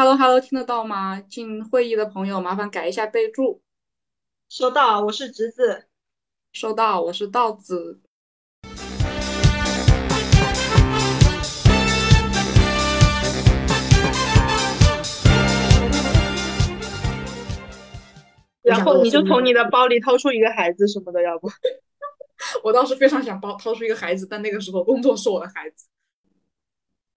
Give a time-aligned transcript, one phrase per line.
[0.00, 1.20] Hello Hello，听得到吗？
[1.20, 3.60] 进会议的朋友麻烦改一下备注。
[4.48, 5.88] 收到，我是侄子。
[6.52, 8.00] 收到，我是道子。
[18.62, 21.50] 然后你就从你的包里掏出一个孩子什么的，要不？
[22.62, 25.88] 我倒是非常想包掏出一个孩子，但那个时候工作是我的孩子。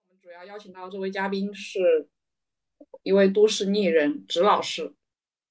[0.09, 2.09] 我们主要邀请到这位嘉宾是
[3.03, 4.93] 一位都市丽人植老师。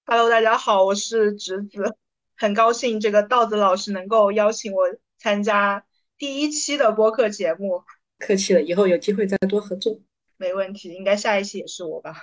[0.07, 1.97] Hello，大家好，我是植子，
[2.37, 4.85] 很高兴这个道子老师能够邀请我
[5.19, 5.85] 参加
[6.17, 7.83] 第一期的播客节目。
[8.21, 9.99] 客气了，以后有机会再多合作。
[10.37, 12.15] 没问题，应该下一期也是我吧？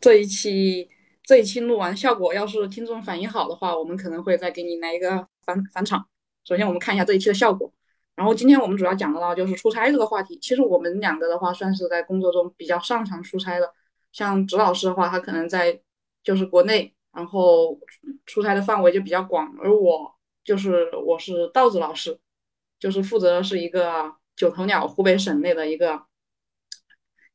[0.00, 0.88] 这一期
[1.22, 6.08] 这一期录完效果，要是听众反应好的话，我们可能会再给你来一个返返场。
[6.44, 7.70] 首先，我们看一下这一期的效果。
[8.16, 10.38] 然后，今天我们主要讲的呢就是出差这个话题。
[10.40, 13.70] 其实我们两个的话，算是在工作中比较擅长出差的。
[14.14, 15.80] 像植老师的话，他可能在
[16.22, 17.76] 就是国内，然后
[18.24, 19.52] 出差的范围就比较广。
[19.60, 22.16] 而我就是我是道子老师，
[22.78, 26.00] 就是负责是一个九头鸟湖北省内的一个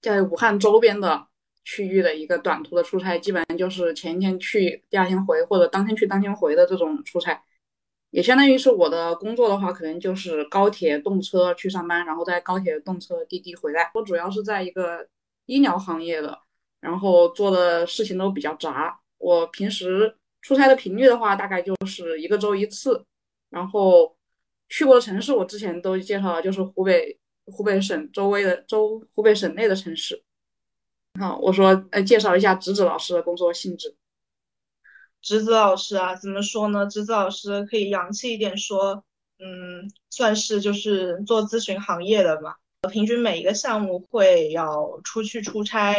[0.01, 1.27] 在武汉周边的
[1.65, 7.43] 区域的一个短途的出差，基本上就是前一天去，第二天回，或者当天去当天回的这种出差。
[8.11, 13.91] 也相当于是我的工作的话，可能就是高铁动车去上班，然后在高铁动车滴滴回来。
[13.93, 15.07] 我主要是在一个
[15.45, 16.39] 医疗行业的，
[16.79, 18.99] 然后做的事情都比较杂。
[19.17, 23.05] 我平时出差的频率的话，大概就是一个周一次。
[23.49, 24.15] 然后
[24.69, 30.23] 去过的城市，我之前都介绍了，就是湖北湖北省周围的周湖北省内的城市。
[31.19, 33.95] 好，我说呃，介绍一下直子老师的工作性质。
[35.21, 36.85] 侄子老师啊，怎么说呢？
[36.85, 39.03] 侄子老师可以洋气一点说，
[39.39, 42.59] 嗯，算是就是做咨询行业的吧。
[42.87, 45.93] 平均每一个项目会要出去出差，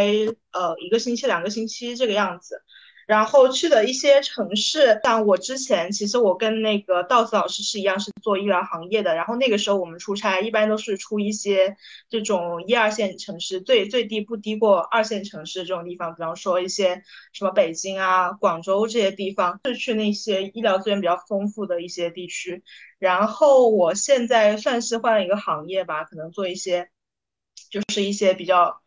[0.53, 2.63] 呃，一个星期、两个星期这个样子。
[3.11, 9.17] 然后去的一些城市，像我之前，其实我跟那个道子老师是一样，是做医疗行业的。
[9.17, 11.77] 然后那个时候我们出差，一般都是出一些
[12.09, 22.63] 这种一二线城市，最最低不低过二线城市这种地方，比方说一些什么北京啊、广州这些地方，是去那些医疗资源比较丰富的一些地区。
[23.01, 26.91] 然后我现在算是换了一个行业吧，可能做一些，
[27.73, 28.81] 就是一些比较，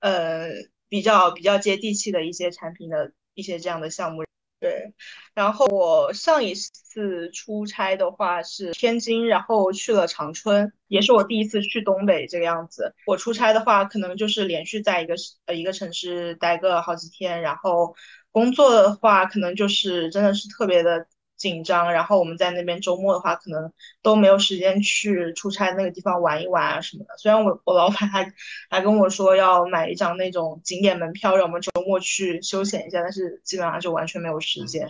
[0.00, 0.50] 呃，
[0.90, 3.12] 比较比较接地气的一些产品的。
[3.34, 4.24] 一些这样的项目，
[4.60, 4.92] 对。
[5.34, 12.94] 然后我上一次出差的话是天津，然后去了长春，也是我第一次去东北这个样子。
[13.06, 15.14] 我出差的话，可能就是连续在一个
[15.46, 17.94] 呃一个城市待个好几天，然后
[18.30, 21.06] 工作的话，可能就是真的是特别的。
[21.42, 27.16] 紧张，然后我们在那边周末的话，可能都没有时间去出差那个地方玩一玩啊什么的。
[27.18, 28.32] 虽然我我老板还
[28.70, 34.88] 还跟我说要买一张那种景点门票，让我们周末去休闲一下，但是基本上就完全没有时间。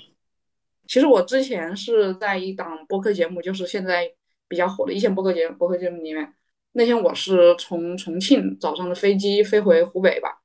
[0.87, 4.07] 其实我之前是在一档播客节目，就是现在
[4.47, 6.35] 比较火的一线播客节播客节目里面，
[6.73, 10.43] 那天我是从重庆早上的飞机飞回湖北吧，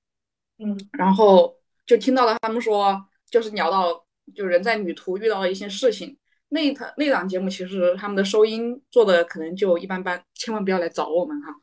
[0.57, 1.53] 嗯，然后
[1.85, 4.06] 就听到了他们说，就是聊到。
[4.35, 6.17] 就人在旅途遇到了一些事情，
[6.49, 11.55] 那一档那档节目其实他们的收音做的可能就一般般，千万不要来找我们哈。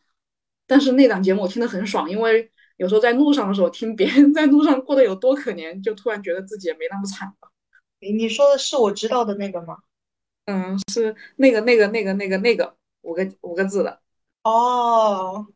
[0.67, 7.51] 但是那档节目我听得很爽，因为有时候在路上的时候听别人 在路上过得有多可怜，就突然觉得自己也没那么惨了。
[8.01, 9.77] 你你说的是我知道的那个吗？
[10.47, 14.01] 嗯，是那个那个那个那个那个五个五个字的。
[14.43, 15.47] 哦，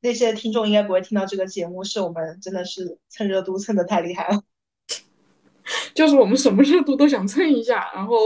[0.00, 4.42] 那些听众应该不会听到这个节目，是我们真的是蹭热度蹭的太厉害了。
[5.94, 8.16] 就是我们什么热度都想蹭一下，然后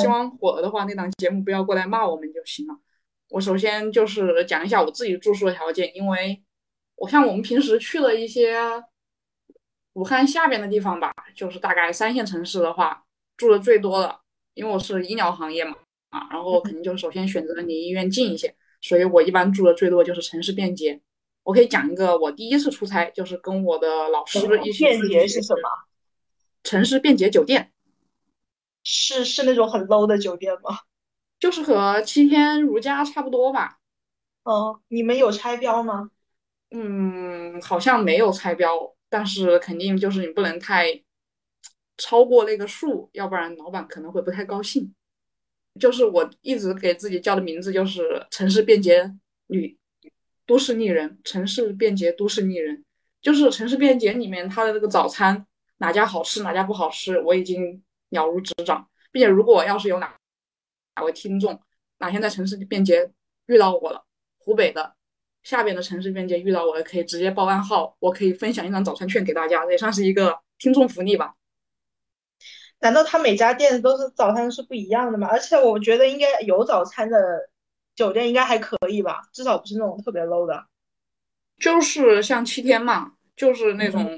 [0.00, 2.74] 希望火了的话，那档节目不要过来骂我们就行了。
[3.30, 6.42] 我首先就是讲一下我自己住宿的条件，因为
[6.96, 8.56] 我像我们平时去了一些
[9.94, 13.04] 武汉下边的地方吧，就是大概三线城市的话，
[13.36, 14.20] 住的最多的，
[14.54, 15.76] 因为我是医疗行业嘛，
[16.10, 21.00] 啊，然后肯定就首先选择离医院近一些，所以我一般住的最多就是城市便捷。
[21.42, 24.84] 我可以讲一个我第一次出差，就是跟我的老师一起。
[24.84, 25.60] 便捷是什么？
[26.64, 27.70] 城市便捷酒店
[28.82, 30.80] 是是那种很 low 的酒店吗？
[31.38, 33.78] 就是和七天如家差不多吧。
[34.42, 36.10] 哦，你们有拆标吗？
[36.70, 41.02] 嗯，好像没有拆标，但是肯定就是你不能太
[41.96, 44.94] 超过那个数，要不然老板可能会不太高兴。
[45.78, 49.14] 就是我一直给自己叫的名字就是城市便捷
[49.48, 49.76] 女
[50.46, 52.84] 都市丽人，城市便捷都市丽人，
[53.20, 55.46] 就是城市便捷里面它的那个早餐。
[55.78, 60.14] 哪家好吃，哪家不好吃，我已经了如指掌，并且如果要是有哪
[60.96, 61.60] 哪位听众
[61.98, 63.10] 哪天在城市便捷
[63.46, 64.04] 遇到我了，
[64.38, 64.94] 湖北的
[65.42, 71.34] 下边的城市便捷遇到我了，可以直接报暗号，我可以分享一张早餐券给大家，也算是一个听众福利吧。
[72.80, 75.26] 难道他每家店都是早餐是不一样的吗？
[75.28, 77.50] 而且我觉得应该有早餐的
[77.94, 80.66] 酒店应该还可以吧，至少不是那种特别 low 的。
[81.58, 84.08] 就是像七天嘛，就是那种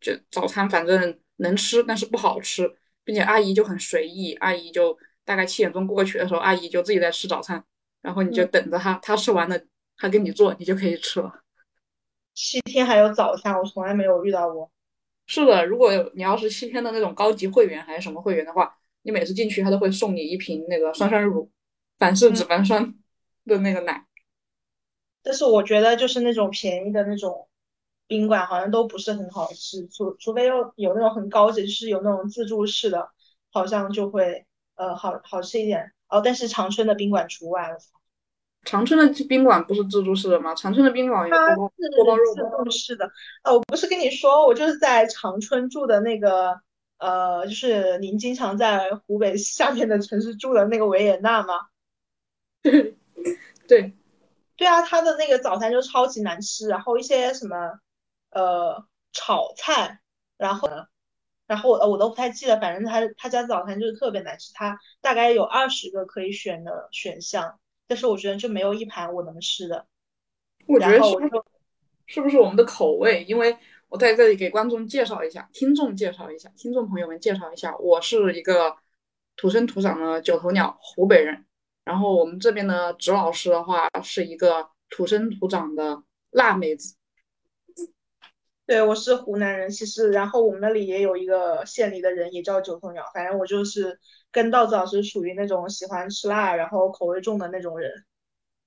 [0.00, 2.70] 就早餐反正能吃，但是不好吃，
[3.04, 7.62] 并且阿姨就很随意，阿姨就大概七点钟过去的时候，阿姨就自己在吃早餐，
[8.00, 9.60] 然后你就等着她，她吃完了，
[9.96, 11.42] 她给你做，你就可以吃了。
[12.34, 14.70] 七天还有早餐，我从来没有遇到过。
[15.26, 21.50] 是的，如果你要是七天的那种高级会员还是什么会员的话，你每次进去他都会送你一瓶那个酸酸乳，
[21.98, 22.94] 反式脂肪酸
[23.46, 24.06] 的那个奶。
[25.22, 27.48] 但是我觉得就是那种便宜的那种
[28.06, 33.10] 宾馆好像都不是很好吃，除除非有有那种很高级，就是有那种自助式的，
[33.50, 34.46] 好像就会
[34.76, 35.92] 呃好好吃一点。
[36.08, 37.76] 哦，但是长春的宾馆除外。
[38.64, 40.54] 长春的宾馆不是自助式的吗？
[40.54, 42.34] 长春的宾馆有锅包肉。
[42.34, 43.06] 自助式的。
[43.42, 46.60] 哦，我不是跟你说，我就是在长春住的那个，
[46.98, 51.54] 呃，就是您经常在湖北下面的城市住的那个维也纳吗？
[53.68, 53.92] 对，
[54.56, 57.78] 对啊，他的那个早餐就超级难吃，然后一些什么，
[58.34, 60.00] 呃，炒菜，
[60.36, 60.68] 然后，
[61.46, 67.58] 然后我我都不太记得，反正他他家早餐就是特别难吃，他大概有二十个可以选的选项。
[67.86, 69.86] 但是我觉得就没有一盘我能吃的。
[70.66, 71.10] 我觉得是
[72.06, 73.22] 是不是我们的口味？
[73.24, 73.56] 因为
[73.88, 78.74] 我在这里给观众介绍一下，听众介绍一下，听众朋友们介绍一下，我是一个
[79.36, 81.44] 土生土长的九头鸟湖北人。
[81.84, 86.96] 然后我们这边的植老师的话是一个土生土长的辣妹子。
[88.66, 93.98] 对，我是湖南人，其实然后我们那里也有一个县里的人也叫九头鸟，反正我就是。
[94.34, 98.04] 跟稻子老师属于那种喜欢吃辣，然后口味重的那种人。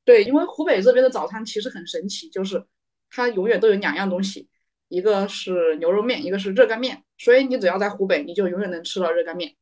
[0.05, 2.65] 对，因为湖北这边的早餐其实很神奇，就是
[3.09, 4.47] 它永远都有两样东西，
[4.87, 7.03] 一个是牛肉面，一个是热干面。
[7.17, 9.53] 所以你只要在湖北，你就永远能吃到热干面。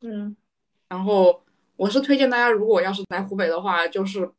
[0.00, 0.36] 嗯，
[0.88, 1.42] 然后
[1.74, 4.30] 我是推荐大家，如果要是来湖北的话，就是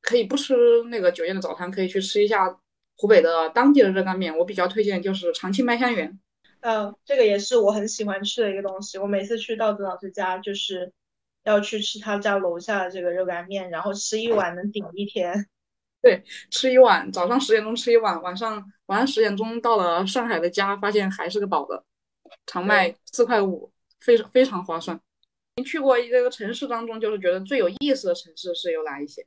[0.00, 0.54] 可以不吃
[0.84, 2.56] 那个酒店的早餐，可以去吃一下
[2.98, 4.36] 湖北的当地的热干面。
[4.36, 6.20] 我比较推荐就是长庆麦香园。
[6.60, 8.98] 嗯，这个也是我很喜欢吃的一个东西。
[8.98, 10.92] 我每次去道子老师家，就是
[11.44, 15.46] 要去吃他家楼下的这个热干面，然后吃一碗能顶一天。
[16.02, 21.84] 对，吃一碗，早上十点钟吃一碗，晚上晚上十点钟到了上海的家，发现还是个饱的。
[22.46, 25.00] 常卖四块五，非常非常划算。
[25.56, 29.24] 您去过一个城市当中，就是觉得最有意思的城市是有哪一些？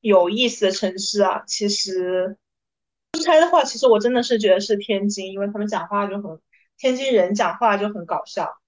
[0.00, 2.36] 有意思的城市啊，其实。
[3.18, 6.40] 出差的话，其实我真的是觉得是天津，因为他们讲话就很，
[6.78, 8.58] 天津人讲话就很搞笑。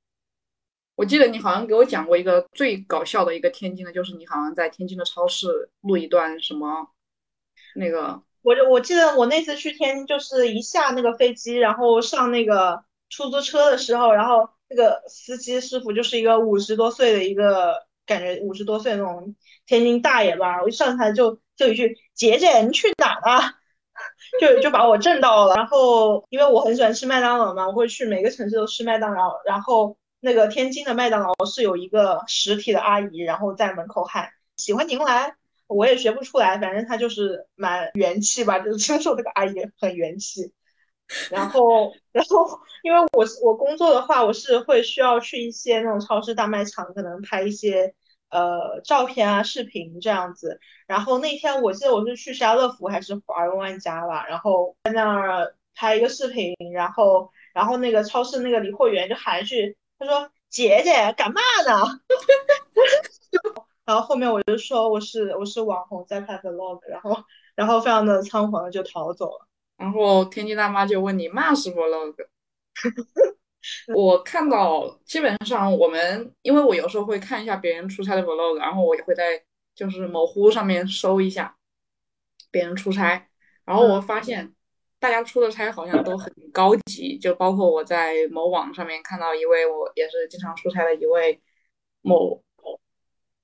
[0.97, 6.89] 我记得你好像给我讲过一个最搞笑的一个天津的，就是你好像在天津的超市录一段什么，
[7.75, 23.55] 那个，我就我记得我那次去天津，就是一下那个飞机，然后上那个出租车的时候，然后那个司机师傅就是一个五十多岁的一个感觉五十多岁那种天津大爷吧，我一上台就就一句：“姐姐，你去哪了？”
[24.39, 29.41] 就就把我震到了，然后因为我很喜欢吃麦当劳嘛，我会去每个城市都吃麦当劳。
[29.47, 35.35] 然后那个天津的麦当劳是有一个实体的阿姨，然后在门口喊“喜欢您来”，
[35.67, 40.53] 我也学不出来，反正她就是蛮元气吧，就是 听说这个阿姨很元气。
[41.31, 47.95] 然后，然后因为我我工作的话，我是会需要去一些那种超市大卖场，可能拍一些。
[48.31, 50.61] 呃，照片啊，视频这样子。
[50.87, 62.01] 然后那天我记得我是去家乐福还是华润万家吧，然后在那儿拍一个视频，然后然后那个超市那个理货员就喊一句，他说：“姐姐干嘛呢？”
[63.85, 67.25] 然后后面我就说我是我是网红在拍 vlog，然后
[67.57, 69.47] 然后非常的仓皇的就逃走了。
[69.77, 72.15] 然后天津大妈就问你嘛是 vlog？
[73.95, 79.43] 我看到基本上我们，因为我有时候会看一下别人出差的 vlog，然后我也会在
[79.75, 81.57] 就是某乎上面搜一下
[82.51, 83.29] 别人出差，
[83.65, 84.55] 然后我发现
[84.99, 91.41] 大家出的差好像都很高级，就包括我在某网上面看到一位我也是经常出差的一位
[92.03, 92.43] 某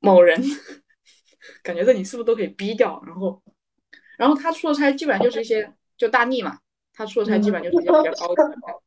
[0.01, 0.41] 某人，
[1.63, 3.03] 感觉这里是不是都可以逼掉？
[3.07, 3.43] 然后
[4.17, 6.59] 然后他出的差基本上就是一些就大逆嘛，
[6.95, 8.81] 他出的差基本上就是一些比较高级的。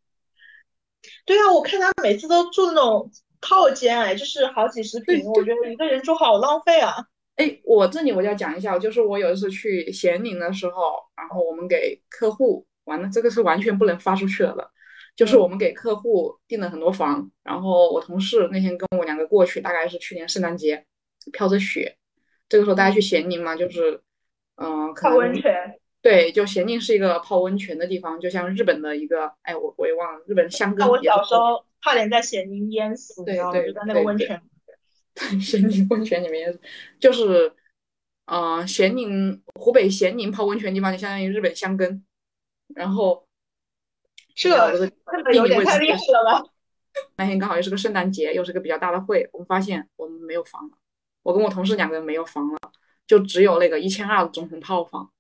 [1.25, 3.11] 对啊，我看他每次都住那种
[3.41, 6.95] 套间，哎，就是好几十平，我觉得一个人住好浪费啊。
[7.35, 14.69] 哎，我这里我就要讲一下，就是我有一次去咸宁的时候，然后我们给客户，完了这个是完全不能发出去了的，
[15.15, 20.83] 就是我们给客户订了很多房，然后我同事那天跟我两个过去，大概是去年圣诞节，
[21.31, 21.95] 飘着雪，
[22.49, 24.01] 这个时候大家去咸宁嘛，就是
[24.57, 33.51] 嗯，可泡温泉，对，就咸宁是一个泡温泉的地方，就像日本的一个，哎，我我也忘了，日本香根那我小时候差点在咸宁淹死，你知道吗？
[33.51, 34.41] 对对就在那个温泉。
[35.13, 36.57] 对 咸宁温泉里面，
[36.97, 37.51] 就是
[38.27, 42.05] 呃咸宁湖北咸宁泡温泉地方，就相当于日本香根，
[42.73, 43.27] 然后
[44.33, 44.49] 这
[45.33, 46.43] 有点太厉害了吧？
[47.17, 50.77] 那天刚好又是个圣诞节，又是个比较大的会，我们发现我们没有房了，
[51.23, 52.57] 我跟我同事两个人没有房了，
[53.05, 55.11] 就只有那个一千二的总统套房。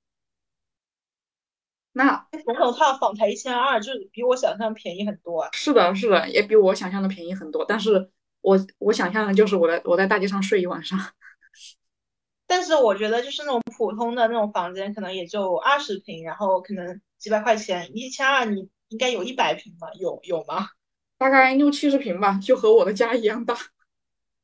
[1.99, 5.49] 那总统套房才一千二，就是比我想象便宜很多啊。
[5.51, 7.65] 是的，是的，也比我想象的便宜很多。
[7.67, 10.97] 但是我我想象的就是我在我在大街上睡一晚上。
[12.47, 19.89] 但是我觉得就是那种普通的那种房间，可能也就二十平，然后可能几百块钱，一千二你应该有一百平吧？
[19.99, 20.69] 有有吗？
[21.17, 23.57] 大概六七十平吧，就和我的家一样大。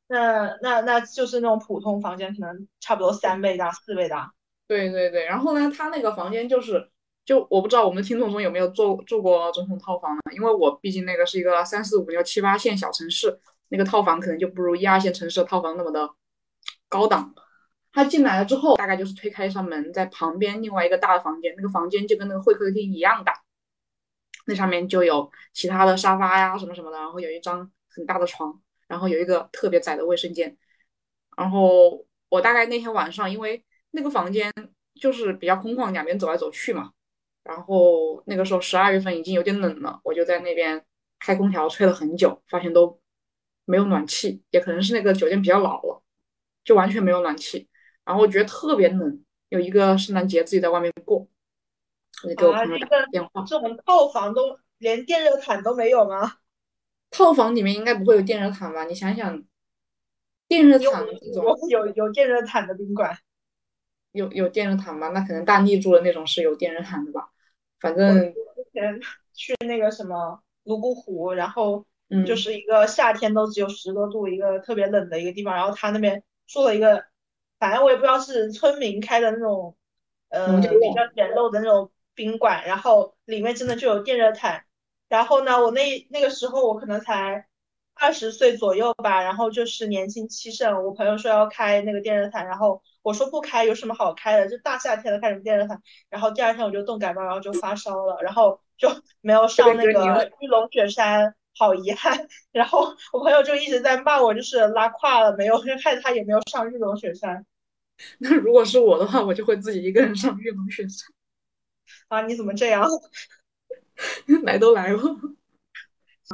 [0.08, 4.34] 那那那就是那种普通房间，可能差不多三倍大、四倍大。
[4.68, 6.90] 对对对，然后呢，他那个房间就是，
[7.26, 10.20] 就我不知道我们听众中有没有住住过总统套房呢？
[10.32, 16.08] 因为我毕竟那个是一个三四五六七八线小城市，那个套房可能就不如一二线城市的套房那么的
[16.88, 17.34] 高档。
[17.92, 23.42] 他进来了之后，大概就是推开一扇门，在旁边另外一个大的房间，那个房间就跟那个会客厅一样大，
[24.46, 30.56] 那上面就有其他的沙发呀什么什么的，然后有一张很大的床，然后有一个特别窄的卫生间。
[31.36, 34.52] 然后我大概那天晚上，因为那个房间
[35.00, 36.92] 就是比较空旷，两边走来走去嘛。
[37.46, 40.84] 然后那个时候十二月份已经有点冷了，我就在那边
[41.20, 43.00] 开空调吹了很久，发现都
[43.64, 46.02] 没有暖气，也可能是那个酒店比较老了，
[46.64, 47.68] 就完全没有暖气。
[48.04, 51.26] 然后我觉得特别冷，有一个圣诞节自己在外面过，
[52.24, 53.44] 我就给我啊，朋友打这个电话。
[53.46, 56.38] 这种套房都连电热毯都没有吗？
[57.10, 58.84] 套房里面应该不会有电热毯吧？
[58.84, 59.42] 你想想，
[60.48, 63.16] 电热毯这种有有有电热毯的宾馆。
[64.12, 65.08] 有有电热毯吧？
[65.08, 67.28] 那可能大力住的那种是有电热毯的吧？
[67.94, 69.00] 反我正之前
[69.34, 72.36] 去那个什么泸沽湖，然后嗯，就。
[72.36, 77.04] 是一个夏天都只有十多度，一个特别冷的一个地方，然后他那边住了一个，
[77.58, 79.76] 反正我也不知道是村民开的那种，
[80.28, 84.64] 呃比较简陋的那种宾馆，然后里面真的就有电热毯，
[85.08, 87.46] 然后呢，我那那个时候我可能才
[87.94, 94.48] 二十岁左右吧，然后就是年轻气盛，我朋友说要开那个电热毯，然后我说不开，有什么好开的？
[94.48, 95.80] 就大夏天的开什么电热毯？
[96.10, 98.88] 然后第二天我就冻感冒，然后就发烧了，然后就
[99.22, 102.26] 没有上那个个玉龙雪山，好遗憾。
[102.50, 107.46] 然后我朋友就一直在骂我，就是拉胯了没有，就 害他也没有上玉龙雪山
[108.18, 111.08] 那如果是我的话，我就会自己一个人上玉龙雪山。
[112.08, 112.22] 啊！
[112.22, 112.88] 你怎么这样？
[114.42, 115.00] 来都来了。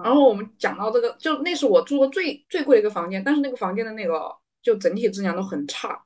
[0.02, 6.02] 然后我们讲到这个，就那是我住过最最贵的一个房间，但是那个房间的那个就整体质量都很差。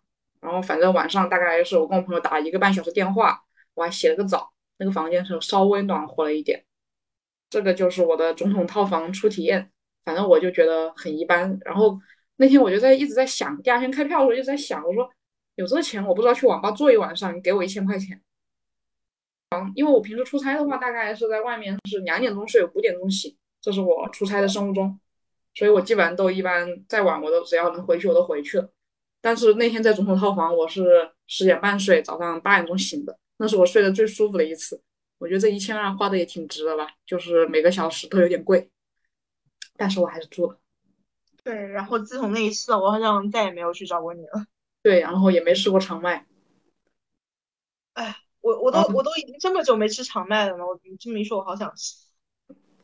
[0.47, 3.43] 然后反正晚上大概是我跟我朋友打了一个半小时电话，
[3.75, 6.65] 我还洗了个澡，那个房间是稍微暖和了一点。
[7.51, 9.73] 这个就是我的总统套房初体验，
[10.05, 11.59] 反正我就觉得很一般。
[11.65, 11.99] 然后
[12.37, 15.11] 那天我就在一直在想，第二天开票的时候一直在想，我说
[15.57, 18.23] 有这个钱，我不知道去网吧坐一晚上，你给我一千块钱。
[19.75, 25.01] 因为我平时出差的话，大概是在外面是两点钟睡，五点钟醒，这是我出差的生物钟，
[25.55, 28.71] 所以我基本上都一般再晚我都只要能回去我都回去了。
[29.27, 34.81] 但是那天在总统套房，我是十点半睡，早上八点钟醒的，那是我睡得最舒服的一次。
[35.19, 38.71] 我觉得这一千二花的也挺值的吧，就是每个小时都有点贵，
[39.77, 40.57] 但是我还是住了。
[41.43, 44.47] 对，然后自从那一次，我好像再也没有去找过你了。
[44.81, 46.25] 对，然后也没吃过长麦，
[47.95, 51.97] 哎，我我都我都已经这么久没吃长麦了呢，我你这么一说，我好想吃。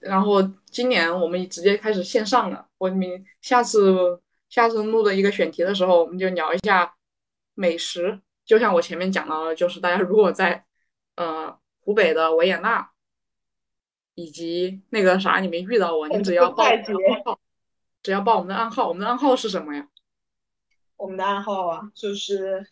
[0.01, 2.67] 然后今年我们直接开始线上了。
[2.79, 4.21] 我明下次
[4.53, 6.95] 下次录的一个选题的时候，我们就聊一下
[7.55, 8.21] 美食。
[8.45, 10.67] 就像我前面讲到的，就是大家如果在
[11.15, 12.91] 呃湖北的维也纳
[14.15, 16.65] 以及那个啥里面遇到我，你只要报
[18.03, 19.89] 只要报我们的暗号，我们的暗号是什么呀？
[20.97, 22.67] 我们的暗号啊，就是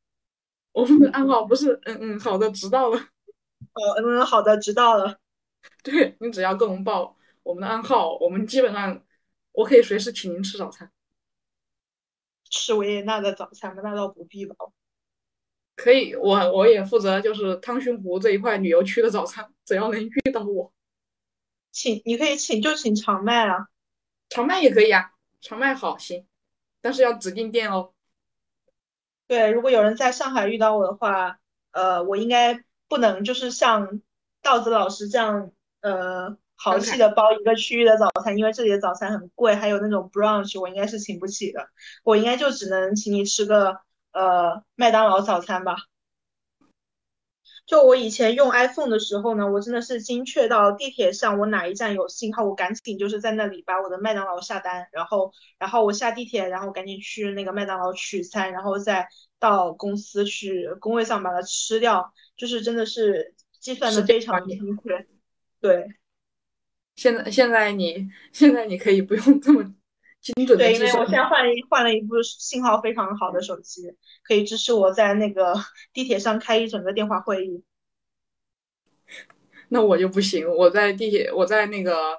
[0.72, 2.98] 我们的暗号不是嗯嗯好的，知道了。
[2.98, 5.18] 哦嗯好的，知道了。
[5.84, 9.04] 对你只要跟我们报我们的暗号，我们基本上
[9.52, 10.90] 我可以随时请您吃早餐。
[12.50, 13.80] 吃维也纳的早餐吗？
[13.82, 14.54] 那倒不必吧。
[15.76, 20.70] 可以，我我也负责就是汤逊湖这一块旅游区的早餐，只要能遇到我，
[21.72, 23.68] 请你可以请就请长麦啊，
[24.28, 26.26] 长麦也可以啊，长麦好行，
[26.82, 27.94] 但是要指定店哦。
[29.26, 31.38] 对，如果有人在上海遇到我的话，
[31.70, 34.02] 呃，我应该不能就是像
[34.42, 41.68] 道子老师这样，呃，豪气的包一个区域的早餐，因为这里的早餐很贵，还有那种 brunch，我应该是请不起的，
[42.04, 43.78] 我应该就只能请你吃个
[44.12, 45.76] 呃麦当劳早餐吧。
[47.66, 65.06] 就我以前用 iPhone 的时候呢，我真的是精确到地铁上我哪一站有信号，我赶紧就是在那里把我的麦当劳下单，然后然后我下地铁，然后赶紧去那个麦当劳取餐，然后再到公司去工位上把它吃掉，就是真的是计算的非常精确。
[65.60, 65.86] 对，
[67.00, 69.62] 现在现在你现在你可以不用这么
[70.20, 75.54] 精准的对，因为我现在换了一换了一部信号非常好的手机，可以支持我在那个
[75.94, 77.64] 地铁上开一整个电话会议。
[79.70, 82.18] 那我就不行，我在地铁，我在那个，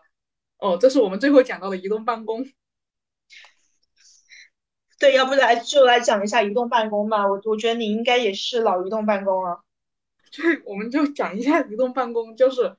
[0.58, 2.44] 哦，这是我们最后讲到的移动办公。
[4.98, 7.28] 对，要不来就来讲一下移动办公吧。
[7.28, 9.62] 我我觉得你应该也是老移动办公了。
[10.32, 12.76] 对，我们就讲一下移动办公，就是。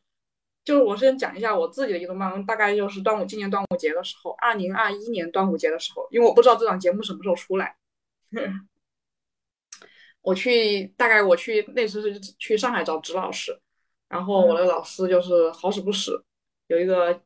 [0.65, 7.77] 就是我先讲一下我自己的移动办公，大概就是端午今年端午节的时候，二零二一年端午节的时候，因为我不知道这档节目什么时候出来。
[10.23, 13.59] 我去，大概我去那次是去上海找指老师，
[14.09, 16.25] 然后我的老师就是好死不死
[16.69, 17.21] 有一个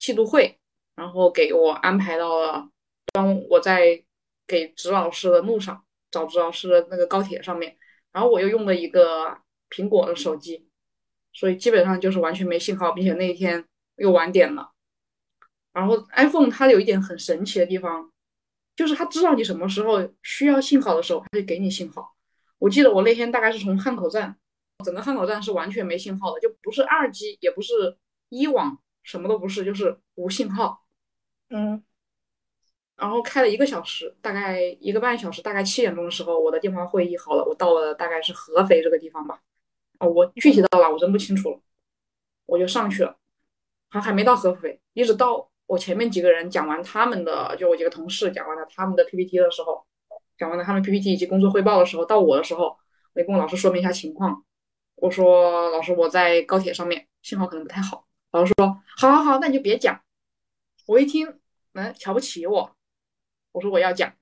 [0.00, 0.58] 季度会，
[0.96, 2.68] 然后给我安排到了
[3.12, 4.02] 当我在
[4.44, 7.78] 给指老师的路上找指老师的那个高铁上面，
[8.10, 9.38] 然后我又用了一个
[9.70, 10.68] 苹果的手机。
[11.34, 13.62] 所以基本上就是完全没信号，并且那一天
[13.96, 14.70] 又晚点了。
[15.72, 18.10] 然后 iPhone 它有一点很神奇的地方，
[18.76, 22.14] 就是它知道你什么时候需要信号的时候，它就给你信号。
[22.58, 24.36] 我记得我那天大概是从汉口站，
[24.84, 27.98] 整个汉口站是完全没信号的，就不是二 G，也不是
[28.28, 30.84] 一网，什么都不是，就是无信号。
[31.50, 31.82] 嗯。
[32.96, 39.40] 然后开了一个小时，大概一个半小时，大概七点钟的时候，我的电话会议好了，我到了大概是合肥这个地方吧。
[40.08, 41.60] 我具体到哪我真不清楚了，
[42.46, 43.16] 我就上去了，
[43.88, 49.86] 还还没到合肥，一直到我前面几个人讲完他们的，就我几个同事讲完了他们的 PPT 的时候，
[50.36, 52.76] 讲完了他们 PPT 以及工作汇报的时候，到我的时候，
[53.14, 54.44] 我跟我老师说明一下情况，
[54.96, 60.00] 我说老师我在高铁上面，信号可能不太好，老师说好好好，那你就别讲。
[60.86, 61.40] 我一听，
[61.72, 62.76] 嗯，瞧不起我，
[63.52, 64.12] 我说我要讲，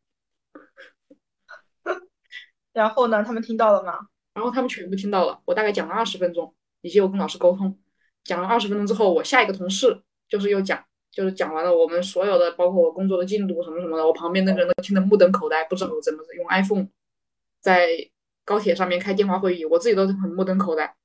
[2.72, 4.06] 然后呢，他们听到了吗？
[4.34, 7.78] 然后他们全部听到了，我大概讲了二十分钟，以及我跟老师沟通，
[8.24, 16.88] 讲了二十分钟之后，我下一个同事就是又讲，就是讲完了我们所有的，包括我工作的进度什么什么的，我旁边那个人都听得目瞪口呆，不知道怎么用 iPhone
[17.60, 17.88] 在
[18.44, 20.96] 高铁上面开电话会议，我自己都很目瞪口呆。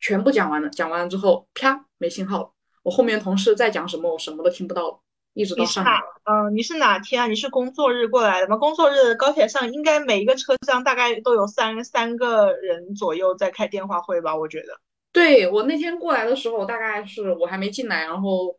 [0.00, 2.50] 全部讲完了，讲完了之后，啪，没信号了，
[2.84, 5.00] 我后面同事在讲什么，我什么都听不到了。
[5.38, 6.02] 一直到上海。
[6.24, 7.28] 嗯，你是哪天啊？
[7.28, 8.56] 你是工作日过来的吗？
[8.56, 14.34] 工作日高铁上应该每一个车厢大概都有三三个人左右在开电话会吧？
[14.34, 14.80] 我觉得。
[15.12, 18.58] 对我那天过来的时候，大概是我还没进来，然后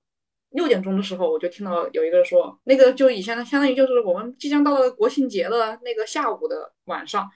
[0.52, 7.30] 六点钟的时候，我就听到有一个说，那个就以前的，相当于就是我们即将到了国庆节的那个下午的晚上，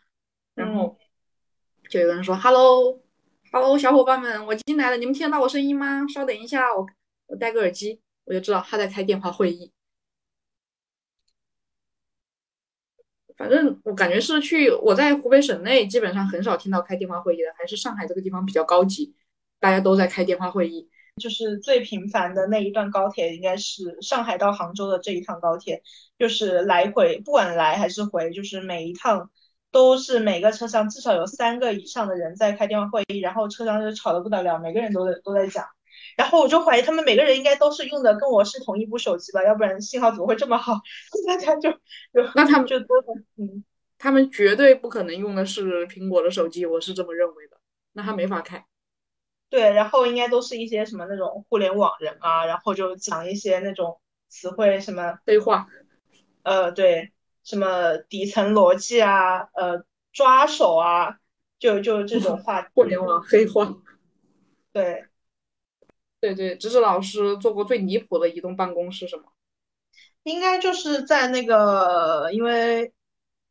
[0.55, 0.97] 然后
[1.89, 6.07] 就有人说：“Hello，Hello，小伙伴们，我进来了，你们听得到我声音吗？
[6.07, 6.87] 稍等一下，我
[7.27, 9.71] 我戴个耳机。”我就知道他在开电话会议，
[13.35, 19.15] 反正我感觉是去我在湖北省内基本上很少听到开电话会议的，还是上海这个地方比较高级，
[19.59, 20.89] 大家都在开电话会议。
[21.21, 25.83] 就是最频繁的那一段高铁，应该是上海到杭州的这一趟高铁，
[26.17, 29.29] 就是来回不管来还是回，就是每一趟
[29.71, 35.67] 都是每个车厢至少有三个以上的人在开电话会议，然后车厢就吵得不得了，每个人都在都在讲。
[36.17, 40.73] 然后我就怀疑他们每个人应该都是用的跟我是同一部手机吧，要不然信号怎么会这么好？
[41.27, 42.97] 大家就就那他们就多
[43.37, 43.63] 嗯，
[43.97, 47.57] 他们绝对不可能用的是苹果的手机，我是这么认为的。
[47.93, 48.65] 那他没法开。
[49.49, 55.67] 对，然后应该都是一些什么那种互联网人啊，然后就讲一些那种词汇什么黑话，
[56.41, 57.11] 呃，对，
[57.43, 61.17] 什么底层逻辑啊，呃，抓手啊，
[61.59, 63.75] 就就这种话， 互联网黑话，
[64.71, 65.05] 对。
[66.23, 69.23] 对对，知识老师做过最离谱的移动办公是什么？
[70.23, 72.93] 应该就是在那个，因为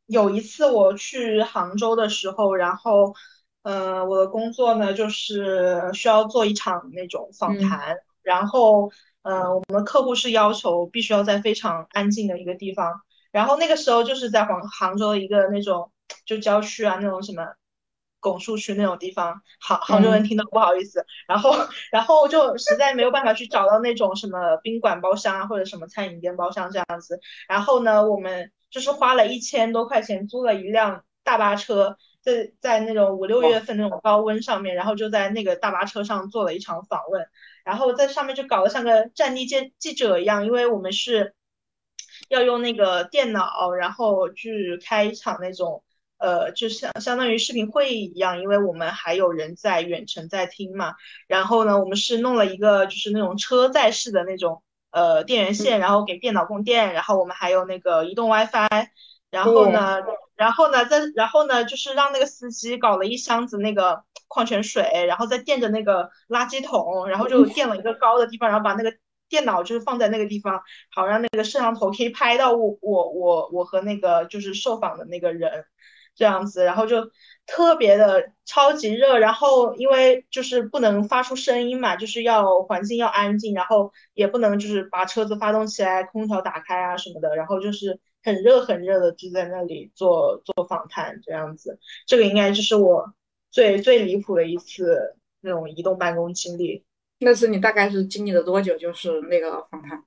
[0.07, 3.13] 有一次我去杭州的时候，然后，
[3.61, 15.91] 呃，我的工作呢就是需要做一场那种访谈，然后，呃，我们的客户是要求必须要在非常安静的一个地方，然后那个时候就是在杭杭州的一个那种
[16.25, 17.53] 就郊区啊，那种什么。
[18.23, 21.51] 拱墅区那种地方，杭杭州人听到不好意思，然后
[21.91, 37.27] 然后就实在没有办法去找到那种什么宾馆包厢啊，或者什么餐饮店包厢这样子，然后呢，我们就是花了一千多块钱租了一辆大巴车，在在那种五六月份那种高温上面，然后就在那个大巴车上做了一场访问，
[37.65, 41.35] 然后在上面就搞得像个战地记记者一样，因为我们是
[42.29, 45.83] 要用那个电脑，然后去开一场那种。
[46.17, 50.93] 呃，就像相当于视频会议一样，因为我们还有人在远程在听嘛。
[51.27, 56.93] 然后呢，我们是弄了一个就是那种车载式的那种呃电源线，然后给电脑供电。
[56.93, 58.87] 然后我们还有那个移动 WiFi。
[59.29, 59.97] 然后呢，
[60.35, 68.95] 然后呢，再然后呢，就是让那个司机搞了一箱子那个矿泉水，然后再垫着那个垃圾桶，然后就垫了一个高的地方，然后把那个
[69.27, 70.61] 电脑就是放在那个地方，
[70.93, 75.65] 好让那个摄像头可以拍到我我我我和那个就是受访的那个人。
[76.15, 77.09] 这样子，然后就
[77.45, 93.13] 特别的超级热，然后因为就是不能发出声音嘛，就是要环境要安静，然后也不能就是把车子发动起来，空调打开啊什么的，然后就是很热很热的就在那里做做访谈这样子，这个应该就是我
[93.51, 96.85] 最最离谱的一次那种移动办公经历。
[97.19, 98.77] 那次你大概是经历了多久？
[98.77, 100.03] 就是那个访谈。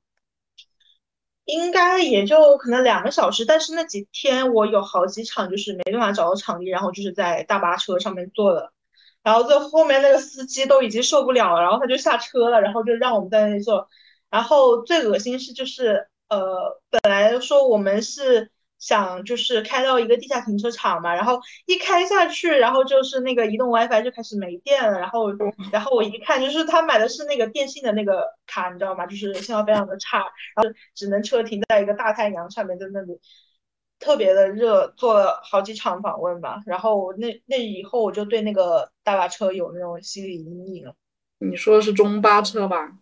[1.46, 8.70] 应该也就可能两个小时，但是那几天我有好几场就是没办法找到场地，然后就是在大巴车上面坐的，
[9.22, 13.88] 然后最后面那个司机都已经受不了了，然后他就下车了，然后就让我们在那里坐，
[14.30, 18.50] 然后最恶心是就是呃本来说我们是。
[18.86, 25.26] 想就是开到一个地下停车场嘛，然后一开下去，然后就是那个移动 WiFi 就开始没电了，然后
[25.72, 29.04] 然后我一看，就是他买的是那个电信的那个卡，你知道吗？
[29.04, 30.18] 就是信号非常的差，
[30.54, 33.18] 然后只能车停在一个大太阳上面，在那里
[33.98, 36.62] 特别的热，做了好几场访问吧。
[36.64, 40.94] 然后那那以后我就对那个大巴车有那种心理阴影了。
[41.38, 42.92] 你说的是中巴车吧？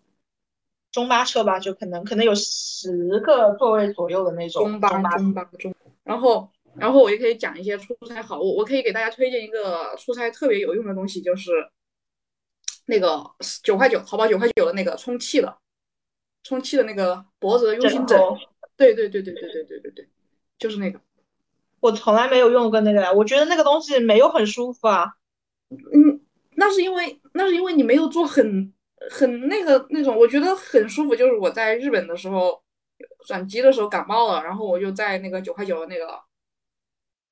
[0.94, 5.74] 中巴车吧，就可能可能有十个座位左右的那种中巴中巴中。
[6.04, 11.50] 然后然后我也可以讲一些出差好物，我可以给大家推荐一个出差特别有用的东西，就是
[12.86, 13.28] 那个
[13.64, 15.58] 九块九，淘宝九块九的那个充气的，
[16.44, 18.16] 充气的那个脖子的用心枕。
[18.76, 20.08] 对对对对对对对对对，
[20.60, 21.00] 就是那个。
[21.80, 25.14] 我从来没有用过那个，我觉得那个东西没有很舒服啊。
[25.70, 26.20] 嗯，
[26.52, 28.72] 那是因为那是因为你没有做很。
[29.10, 31.14] 很那个那种，我觉得很舒服。
[31.14, 32.62] 就是我在日本的时候
[33.26, 36.20] 转机的时候感冒了，然后我就在那个九块九的那个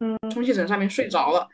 [0.01, 1.49] 嗯充气枕上面睡着了，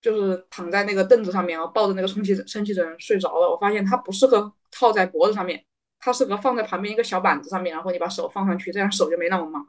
[0.00, 3.50] 就是躺在那个凳子上面，然后抱着那个充气枕充气枕睡着了。
[3.50, 5.64] 我发现它不适合套在脖子上面，
[5.98, 9.60] 它适合放在旁边一个小板子上面，然后你把手放上去，这样手就没那么麻。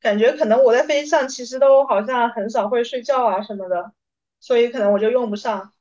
[0.00, 3.92] 感觉可能我在飞机上其实都好像很少会睡觉啊什么的，
[4.40, 5.72] 所以可能我就用不上。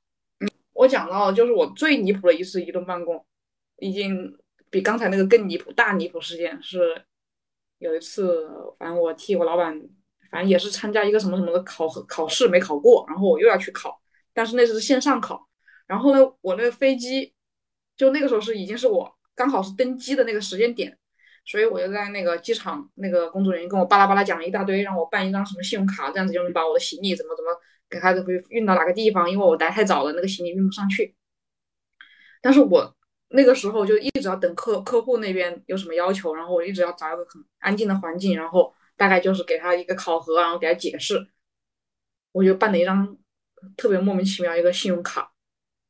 [0.75, 3.25] 我讲到，就是我最离谱的一次移动办公，
[3.77, 4.37] 已经
[4.69, 5.71] 比刚才那个更离谱。
[5.71, 7.01] 大离谱事件是
[7.79, 8.45] 有一次，
[8.77, 9.73] 反正我替我老板，
[10.29, 14.01] 反正也是参加一个什么什么的考核考试没考过，然后我又要去考，
[14.33, 15.47] 但是那次是线上考。
[15.87, 17.33] 然后呢，我那个飞机
[17.95, 20.97] 就那个时候是已经是我刚好是登机的那个时间点，
[21.45, 27.49] 所以我就在那个机场，那个工作人员跟我巴拉巴拉讲了一大堆，让我办一张什么信用卡，这样子就能把我的行李怎么怎么。
[27.89, 29.29] 给孩子会运到哪个地方？
[29.29, 31.15] 因为我来太早了，那个行李运不上去。
[32.41, 32.95] 但是我
[33.29, 41.27] 那个时候就一直要等客客户那边有什么要求，然后我一直要找一个很安静的环境，然后大概就是给他一个考核，然后给他解释。
[42.31, 43.17] 我就办了一张
[43.77, 45.31] 特别莫名其妙一个信用卡。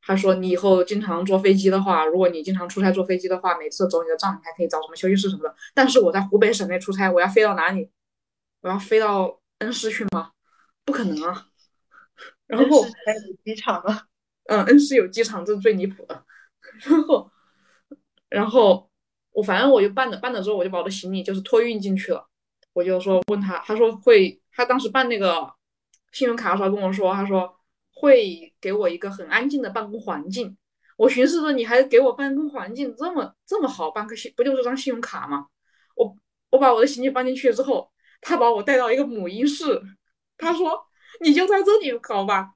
[0.00, 5.54] 他说你以后经常坐飞机的话，如果你经常出差坐飞机的话，每次走你的账，你还可以找什么休息室什么的。
[5.74, 7.90] 但是我在湖北省内出差，我要飞到哪里？
[8.60, 10.30] 我要飞到恩施去吗？
[10.84, 11.48] 不可能啊！
[12.46, 14.02] 然后还有机场啊，
[14.46, 16.24] 嗯，恩施有机场，这是最离谱的。
[16.88, 17.30] 然后，
[18.28, 18.90] 然后
[19.32, 22.26] 我反正我就办了，办了之后我就把我的行李就是托运进去了。
[22.72, 25.52] 我就说问他，他说会，他当时办那个
[26.12, 27.56] 信用卡的时候跟我说，他说
[27.92, 30.56] 会给我一个很安静的办公环境。
[30.96, 35.46] 我寻思着你还给我办公环境这么这么好，办个信不就是张信用卡吗？
[35.94, 36.16] 我
[36.50, 39.82] 我把我的行李搬进去之后，他把我带到一个母婴室，
[40.36, 40.85] 他说。
[41.20, 42.50] 你就在这里搞吧，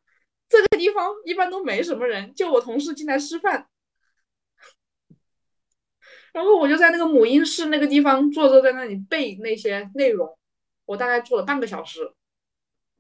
[0.48, 3.68] 这个地方一般都没什么人，就我同事进来吃饭，
[6.32, 10.38] 然后我就在那个母婴室那个地方坐着，在那里背那些内容，
[10.86, 12.12] 我大概做了半个小时，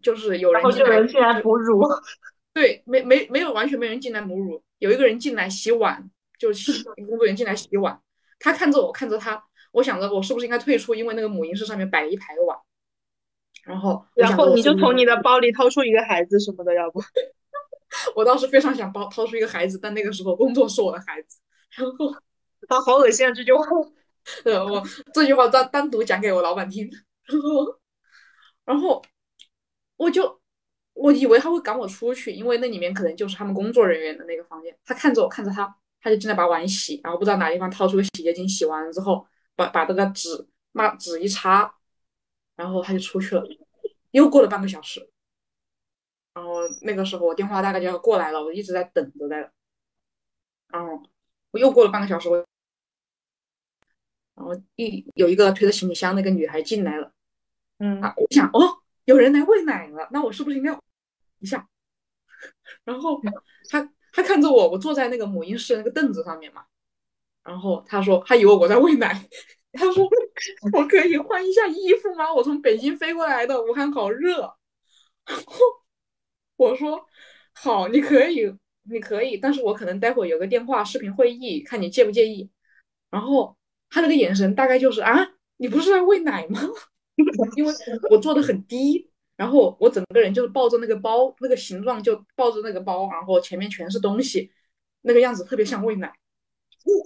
[0.02, 0.84] 就是有人进
[1.20, 1.82] 来哺乳，
[2.54, 8.00] 对，没没没有完全没人进来母乳，有一个人进来洗碗，就洗 工作人员进来洗碗，
[8.38, 12.58] 他看着我看着他，我想着我是不是应该退出，因为那个母婴室上面摆了一排碗。
[13.64, 17.00] 然后，然后你就从你的包里掏出一个孩子什么的，要不？
[18.14, 21.38] 我当时非常想包掏出一个孩子，但那个时候工作是我的孩子。
[21.76, 22.14] 然后，
[22.68, 23.32] 他好恶心啊！
[23.32, 23.64] 这句话，
[24.44, 26.88] 呃，我这句话单单独讲给我老板听。
[27.26, 27.80] 然后，
[28.64, 29.02] 然后
[29.96, 30.40] 我就
[30.94, 34.76] 我以为他会赶我出去，因为那里面可能就是他们工作人员的那个房间。
[34.84, 41.74] 他看着我，看着他，他就进来把碗洗，然后不知道哪地方掏出个洗洁精，洗完了之后，把把这个纸抹纸一擦。
[42.60, 43.42] 然后他就出去了，
[44.10, 45.10] 又过了半个小时，
[46.34, 49.50] 然后那个时候我电话大概就要过来了，我一直在等着在。
[50.68, 51.02] 然后
[51.52, 52.36] 我又过了半个小时，我
[54.34, 57.10] 然后一有一个推着行李箱那个女孩进来了，
[57.78, 60.78] 嗯啊，我想哦，有人来喂奶了，那我是不是应该
[61.38, 61.66] 一下？
[62.84, 63.18] 然后
[63.70, 66.66] 他他看着我，我坐在那个母婴室那个凳子上面嘛，
[67.42, 69.26] 然后他说他以为我在喂奶，
[69.72, 70.08] 他说
[70.72, 72.32] 我可以换一下衣服吗？
[72.32, 74.54] 我从北京飞过来的，武汉好热。
[76.56, 77.06] 我说
[77.54, 78.52] 好，你可以，
[78.82, 82.50] 你可以，但是我可能待会有个电话视频会议，看你介不介意。
[83.10, 83.56] 然后
[83.88, 86.60] 他那个眼神大概就是啊，你不是在喂奶吗？
[87.56, 87.72] 因为
[88.10, 89.08] 我坐的很低。
[89.36, 94.52] 然后我整个人就是抱着那个包，那个形状就抱着那个包，然后前面全是东西，
[95.00, 96.12] 那个样子特别像喂奶。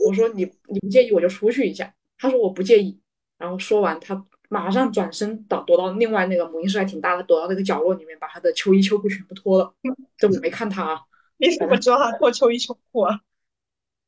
[0.05, 1.95] 我说你你不介意我就出去一下。
[2.19, 3.01] 他说我不介意。
[3.37, 9.75] 然后说完，他马上转身躲躲到另外那个母婴室还挺大的，躲到那个角落里面，把他的秋衣秋裤全部脱了。
[10.17, 11.01] 这我没看他啊。
[11.39, 13.21] 你怎么知道他脱秋衣秋裤啊？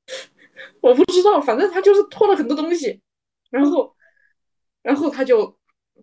[0.80, 3.00] 我不知道，反正他就是脱了很多东西，
[3.50, 3.94] 然后
[4.82, 5.56] 然后他就。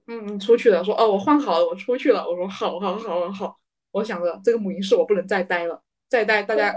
[0.08, 0.84] 嗯，出去了。
[0.84, 2.28] 说哦，我换好了，我出去了。
[2.28, 3.58] 我说好，好，好，好。
[3.92, 6.74] 我想着这个母婴室我不能再待了，再待大家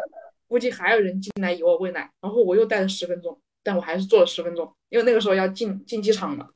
[0.46, 2.12] 估计还有人进来以我喂奶。
[2.20, 6.48] 然后我又待了十分钟，但我还是坐了十分钟，因为那个时候要进进机场了。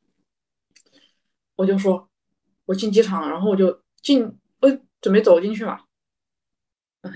[1.57, 2.09] 我就说，
[2.67, 5.81] 我进机场了，然后我就进，我准备走进去嘛。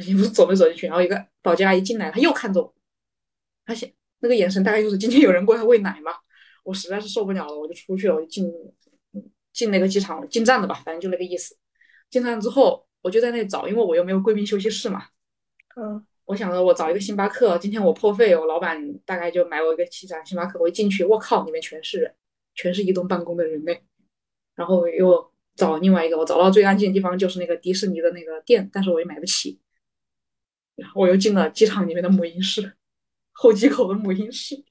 [0.07, 2.75] 也不是准备走进去，然后一个保洁阿姨进来，她又看着我，
[3.65, 6.13] 她现那个眼神大概就是今天有人过来喂奶嘛。
[6.65, 8.53] 我实在是受不了了，我就出去了，我就进。
[9.53, 11.57] 进那个机场进站了吧，反正就那个意思。
[12.11, 15.07] 进站之后，我就在那里找，因为我又没有贵宾休息室嘛。
[15.77, 20.59] 嗯，我想着我找一个星巴克，今天我破费，我老板大概就买我一个七盏星巴克。
[20.59, 22.15] 我一进去，我靠，里面全是人，
[22.55, 23.85] 全是移动办公的人类。
[24.55, 29.61] 然后又找另外一个，我找到最安静的地方就是那个迪士尼的那个店，但是我也买不起。
[30.77, 32.75] 然后我又进了机场里面的母婴室，
[33.33, 34.65] 候机口的母婴室。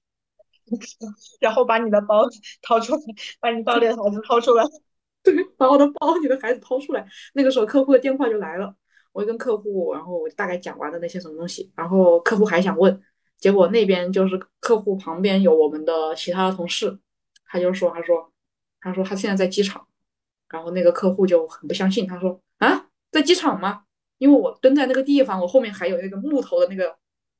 [1.39, 2.25] 然后把你的包
[2.61, 2.99] 掏出来，
[3.39, 4.63] 把你包里的孩子掏出来。
[5.21, 7.05] 对，把我的包你的孩子掏出来。
[7.33, 8.75] 那个时候客户的电话就来了，
[9.13, 13.01] 我跟客户，然后我大概讲完了那些什么东西，然后客户还想问，
[13.37, 16.99] 结果那边就是客户旁边有我们的其他的同事，
[17.45, 18.29] 他就说，他说，
[18.81, 19.87] 他说他现在在机场，
[20.49, 23.83] 然后那个客户就很不相信，他说啊，在机场吗？
[24.17, 26.93] 因为我蹲在那个地方，我后面还有那个木头的那个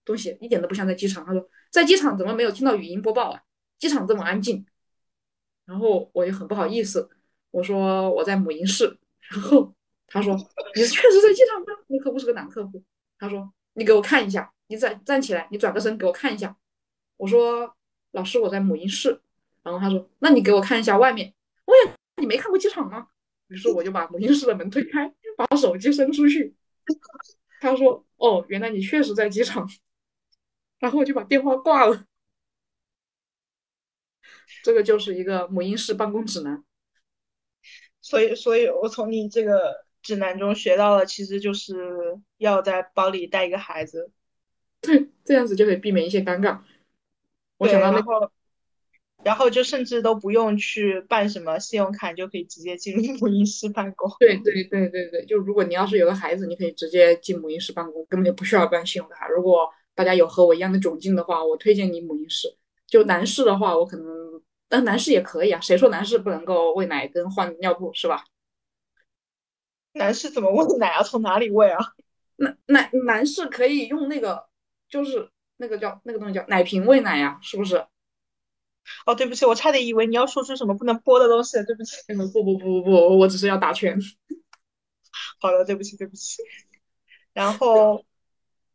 [0.05, 1.25] 东西，一点都不像在机场。
[1.25, 1.45] 他说。
[1.73, 3.41] 在机场怎么没有听到语音播报啊？
[3.79, 4.63] 机场这么安静，
[5.65, 7.09] 然后我就很不好意思，
[7.49, 8.95] 我说我在母婴室，
[9.31, 9.73] 然后
[10.13, 10.33] 他说
[10.75, 11.83] 你确实在机场吗？
[11.87, 12.81] 那客户是个男客户，
[13.19, 16.55] 他说你给我看一下，你站站起来，你转个身给我看一下。
[17.17, 17.75] 我说
[18.11, 19.19] 老师我在母婴室，
[19.63, 21.33] 然后他说那你给我看一下外面，
[21.65, 23.09] 我也你没看过机场吗？
[23.47, 26.55] 于是我就把母婴室的门推开，把手机伸出去，
[27.59, 29.67] 他说哦，原来你确实在机场。
[30.79, 32.05] 然后我就把电话挂了。
[34.63, 36.61] 这个就是一个母婴室办公指南。
[38.01, 41.73] 所以，所以我从你这个指南中学到了，其实就是
[42.37, 44.11] 要在包里带一个孩子。
[44.81, 46.59] 对，这样子就可以避免一些尴尬。
[47.57, 48.29] 我想到那后，
[49.23, 54.11] 然后就甚至都不用去办什么信用卡，就可以直接进入母婴室办公。
[54.19, 59.29] 对对对对对，就如果你要是有个孩子，你可以直接进母婴室办公，根本就不需要办信用卡。
[59.29, 62.53] 如果大家有和我一样的窘境的话，我推荐你母婴室。
[62.85, 64.05] 就男士的话，我可能，
[64.67, 65.61] 但男士也可以啊。
[65.61, 68.25] 谁说男士不能够喂奶跟换尿布是吧？
[69.93, 71.03] 男士怎么喂奶啊？
[71.03, 71.93] 从哪里喂啊？
[72.35, 74.45] 男男男士可以用那个，
[74.89, 77.85] 就是那个叫那个东西叫奶瓶喂奶呀，是不是？
[79.05, 81.97] 哦，对不起，我差点以为你要说出什么不能播的东西，对不起。
[82.33, 83.97] 不不不不不，我只是要打拳。
[85.39, 86.41] 好的，对不起对不起。
[87.33, 88.05] 然后。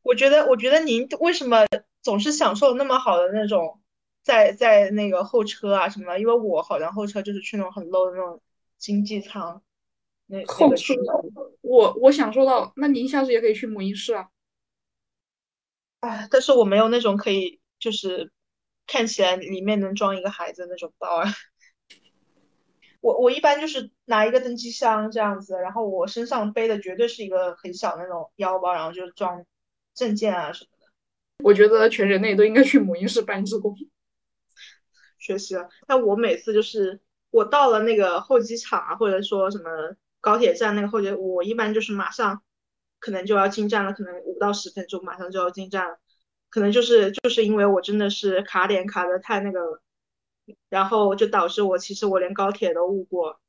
[0.02, 1.66] 我觉得，我觉得您为什么
[2.00, 3.78] 总是享受那么好的那种，
[4.22, 6.16] 在在那个候车啊什么？
[6.18, 8.40] 因为我好像候车就是去那种很 low 的那种
[8.78, 9.60] 经济舱，
[10.28, 10.94] 那候车。
[11.60, 14.28] 我我享受到，那您下次也可以去母婴室啊。
[16.00, 18.30] 哎，但是我没有那种可以就是
[18.86, 21.28] 看起来里面能装一个孩子的那种包啊。
[23.00, 29.44] 我我一般就是拿一个登机箱这样子，然后我身上背的绝对是一个很小的那种腰包，然后就装。
[29.94, 30.86] 证件啊什么的，
[31.42, 33.74] 我觉得全人类都应该去母婴室办志工
[35.18, 35.68] 学习了。
[35.88, 42.42] 但我每次就是我到了那个候机场啊，或者说什么高铁站那个候车，我一般就是马上
[42.98, 45.98] 可能就要进站了，可能五到十分钟马上就要进站了。
[46.50, 49.82] 可能就是就是因为我真的是卡点卡的太那个了，
[50.68, 53.40] 然后就导致我其实我连高铁都误过。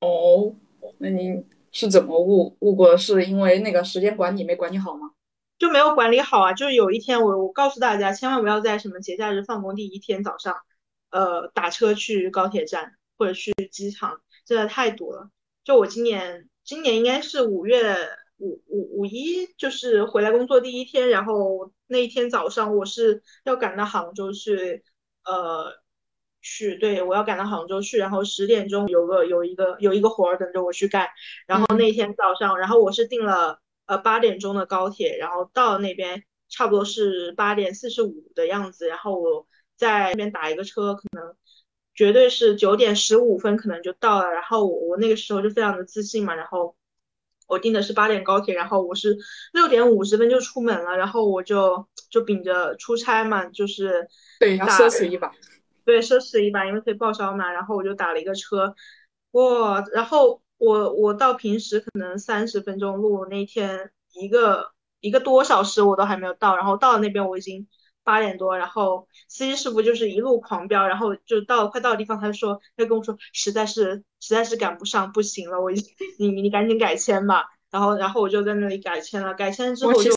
[0.00, 0.54] 哦
[0.98, 2.96] 那您是怎么误误过？
[2.96, 5.12] 是因为那个时间管理没管理好吗？
[5.58, 6.52] 就没有管理好啊！
[6.52, 10.54] 就是有一天我我告诉大家，千万不要在什么节假日放工第一天早上，
[11.10, 15.30] 呃，打车去高铁站或者去机场，真的太堵了。
[15.66, 17.96] 就我今年今年应该是五月
[18.38, 24.82] 五五五一，就是回来工作第一天，然后那一天早上我是要赶到杭州去，
[25.24, 25.74] 呃，
[26.40, 31.08] 去对我要赶到杭州去，然后十点钟有个有一个有一个活儿等着我去干，
[31.46, 33.60] 然后那天早上，然后我是订了。
[33.88, 41.36] 呃，八点钟的高铁，然后到那边差不多是八点四十五的样子，然后我在那边打一个车，可能
[41.96, 46.76] 绝对是九点十五分可能就到了，然后我我那个时候就非常的自信嘛，然后
[47.48, 49.16] 我订的是八点高铁，然后我是
[49.52, 54.06] 六点五十分就出门了，然后我就就秉着出差嘛，就是
[54.38, 55.32] 对要奢侈一把，
[55.84, 58.74] 对奢侈一把，因为可以报销嘛，然后我就打了一个车，
[59.32, 60.40] 哇，然后。
[60.58, 67.68] 我我到平时可能三十分钟路，那天一个一个多小时我都还没有到，然后到了那边我已经
[68.06, 80.12] 八点多，然后司机师傅就是一路狂飙，然后就到快到的地方，他就说他跟我说实在是实在是赶不上，不行了，我已经你你赶紧改签吧，然后然后我就在那里改签了，改签之后就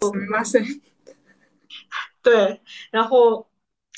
[2.22, 3.50] 对，然后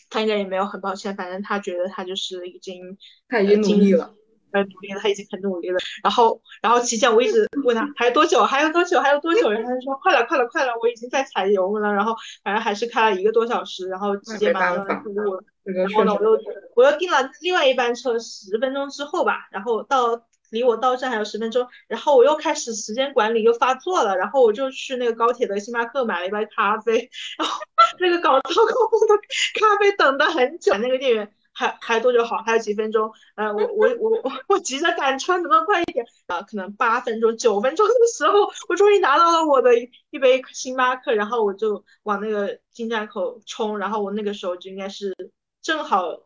[0.09, 4.15] 他应该也没有很抱歉，反正他觉得他就是已经他已经努力了。
[4.51, 5.79] 很努力了，他已经很努力了。
[6.03, 9.49] 然后，然后期间我一直问他还有多久，还有多久，还有多久？
[9.51, 11.93] 然后他就说快了，快了，快了，我已经在踩油门了。
[11.93, 15.41] 然后，反正还是开了一个多小时，然后直接把那个路。
[15.63, 16.39] 然后呢，我又
[16.75, 19.47] 我又订了另外一班车，十分钟之后吧。
[19.51, 24.17] 然后到离我到站还有十分钟，然后我又开始时间管理又发作了。
[24.17, 27.61] 然后我就去那个高铁的星巴克买了一杯咖啡，然后
[27.99, 28.73] 那个搞糟糕
[29.07, 29.17] 的
[29.59, 31.31] 咖啡等的很久，那个店员。
[31.61, 32.37] 还还多久好？
[32.37, 33.11] 还有几分钟？
[33.35, 36.03] 呃，我我我我 我急着赶车，能不能快一点？
[36.25, 39.69] 啊，可能八分钟、九分钟的时候，我终于拿到了我的
[40.09, 45.15] 一杯星巴克，然后我就往那个进站口冲，然后我那个时候就应该是
[45.61, 46.19] 正好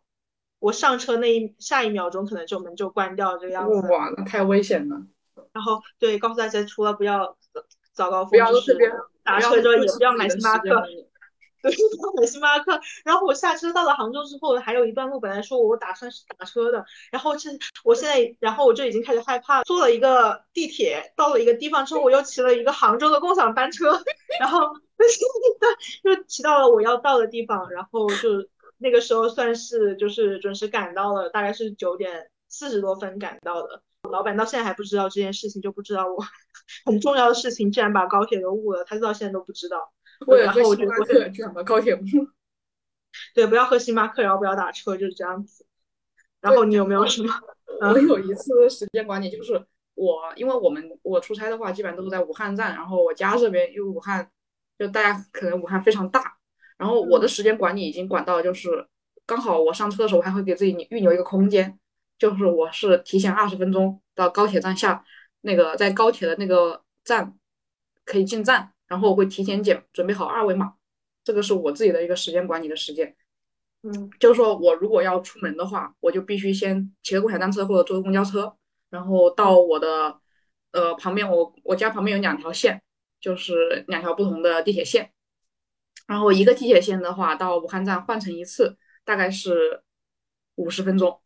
[0.59, 3.87] 我上车那一下一秒钟，可能就门就关掉这个样子。
[3.89, 5.01] 哇，那太危险了。
[5.51, 7.35] 然后对，告诉大家，除了不要
[7.93, 8.77] 早高峰，不要是
[9.23, 10.69] 打车之外也不要买星巴克。
[12.15, 17.49] 买 星巴克，然后我下车到了杭州之后，还有一段路，本来说我打算是打车的，然后这
[17.83, 23.91] 我现在，然后我就已经开始害怕，坐了一个地铁，到了一个地方之后，我又骑了一个杭州的共享单车，
[24.39, 24.59] 然后
[26.03, 28.29] 又骑到了我要到的地方，然后就
[28.77, 33.81] 那个时候算是就是准时赶到了，大概是九点四十多分赶到的。
[34.11, 36.23] 老板到现在还不知道这件事情，就不知道我
[36.85, 39.91] 很重要的事情竟然把高铁都误了，他到现在都不知道。
[40.43, 41.97] 然后我就我就去了高铁。
[43.33, 45.65] 对，不要喝星巴克，然后不要打车，就是这样子。
[46.41, 47.33] 然后你有没有什么？
[47.79, 49.53] 我有一次时间管理，就是
[49.93, 54.29] 我，因为我们我出差的话，基本上都是在武汉站，然后我家这边因为武汉，
[54.77, 56.37] 就大家可能武汉非常大，
[56.77, 58.85] 然后我的时间管理已经管到，就是
[59.25, 61.79] 刚好我上车的时候，我还会给自己预留一个空间，
[62.19, 65.05] 就是我是提前二十分钟到高铁站下，
[65.41, 67.33] 那个在高铁的那个站
[68.03, 68.73] 可以进站。
[68.95, 70.73] 然后我会提前检准备好二维码，
[71.21, 73.13] 这个是我自己的一个时间管理的时间。
[73.83, 78.55] 嗯，就是说我如果要出门的话，我就必须先骑个共享单车或者坐个公交车，
[78.89, 80.17] 然后到我的
[80.71, 82.81] 呃旁边，我我家旁边有两条线，
[83.19, 85.11] 就是两条不同的地铁线。
[86.07, 89.83] 然后一个地铁线的话，到武汉站换乘一次大概是
[90.55, 91.19] 五十分钟。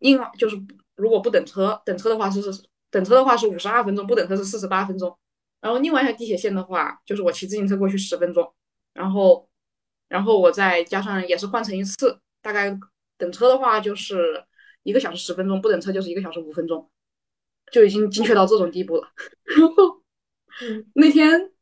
[0.00, 0.60] 另外就是
[0.96, 5.16] 如果不等车，等车的话是是等车的话是五十二分钟，不等车是四十八分钟。
[5.62, 8.52] 然后另外一条地铁线的话，就是我骑自行车过去十分钟，
[8.92, 9.48] 然后，
[10.08, 12.76] 然后我再加上也是换乘一次，大概
[13.16, 14.44] 等车的话就是
[14.82, 16.90] 一个小时十分钟，不等车就是一个小时五分钟，
[17.70, 19.08] 就已经精确到这种地步了。
[19.46, 20.02] 然后
[20.94, 21.52] 那天，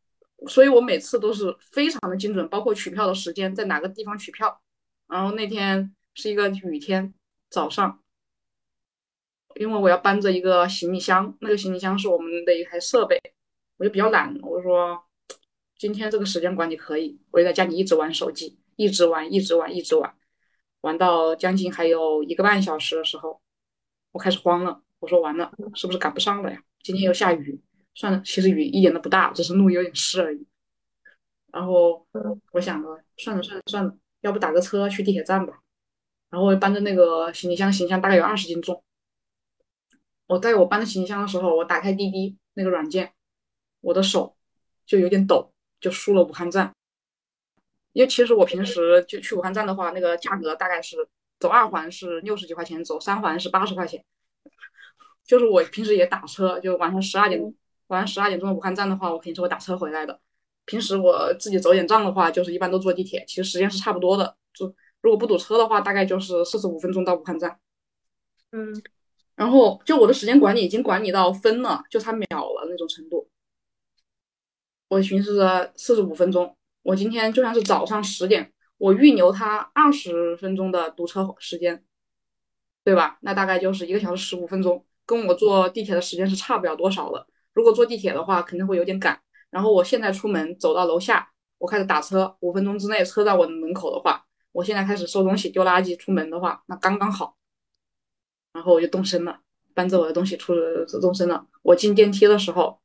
[0.48, 4.60] 所以我每次都是非常的精准，包括取票的时间，在哪个地方取票。
[5.08, 7.12] 然后那天是一个雨天
[7.50, 8.00] 早上，
[9.56, 13.20] 因为我要搬着一个行李箱，那个行李箱是我们的一台设备。
[13.80, 15.02] 我就比较懒，我说
[15.78, 20.14] 今天这个时间管理可以，我就在家里一直玩手机，一直玩，一直玩，一直玩，
[20.82, 23.40] 玩到将近还有一个半小时的时候，
[24.12, 24.82] 我开始慌了。
[24.98, 26.62] 我说完了，是不是赶不上了呀？
[26.82, 27.58] 今天又下雨，
[27.94, 30.46] 算了，其实雨一点都不大，只是路有点湿而已。
[31.50, 32.06] 然后
[32.52, 35.62] 我想了，算了算了算了，要不打个车去地铁站吧。
[36.28, 38.84] 然后我搬着那个行李箱，行李箱大概有二十斤重。
[40.26, 43.14] 我在我搬着行李箱的时候，我打开滴滴那个软件。
[43.80, 44.36] 我的手
[44.86, 46.72] 就有点抖，就输了武汉站。
[47.92, 50.96] 因为其实我平时就去武汉站的话，那个价格大概是
[51.40, 54.04] 走二环是六十几块钱，走三环是八十块钱。
[55.24, 57.40] 就是我平时也打车，就晚上十二点，
[57.88, 60.20] 晚上十二点钟的武汉站的话，我肯定是会打车回来的。
[60.66, 64.36] 平时我自己走点账的话，就是一般都坐地铁，其实时间是差不多的。
[64.52, 67.58] 就如果不堵车的话，大概就是四十五分钟到武汉站。
[68.52, 68.82] 嗯，
[69.36, 73.29] 然后就我的时间管理已经管理到分了，就差秒了那种程度。
[74.90, 81.84] 我寻思着四十五分钟，我今天就算是早上十点，我预留他二十分钟的堵车时间，
[82.82, 83.16] 对吧？
[83.22, 87.24] 那大概就是一个小时十五分钟，跟我坐地铁的时间是差不了多少的。
[87.52, 89.20] 如果坐地铁的话，肯定会有点赶。
[89.50, 97.36] 然后我现在出门走到楼下，我开始打车，五分钟之内车到我的门口的话，我现在开始收东西、丢垃圾，出门的话，那刚刚好。
[98.52, 99.38] 然后我就动身了，
[99.72, 100.52] 搬着我的东西出
[101.00, 101.46] 动身了。
[101.62, 102.80] 我进电梯的时候，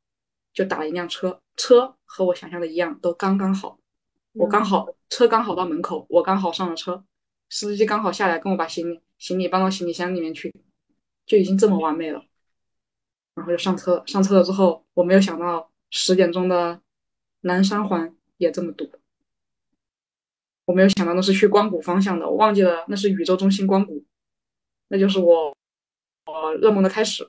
[0.56, 3.78] 就打了一辆车，车和我想象的一样，都刚刚好。
[4.32, 7.04] 我刚好车刚好到门口，我刚好上了车，
[7.50, 10.54] 司机刚好下来跟我把行李行李搬到行李箱里面去，
[11.26, 12.24] 就已经这么完美了。
[13.34, 16.80] 然后就上车，上车了之后，我没有想到十点钟的
[17.42, 18.90] 南三环也这么堵。
[20.64, 24.02] 我没有想到那是去光谷方向的，我忘记了那是宇宙中心光谷，
[24.88, 25.54] 那就是我
[26.24, 27.28] 我噩梦的开始。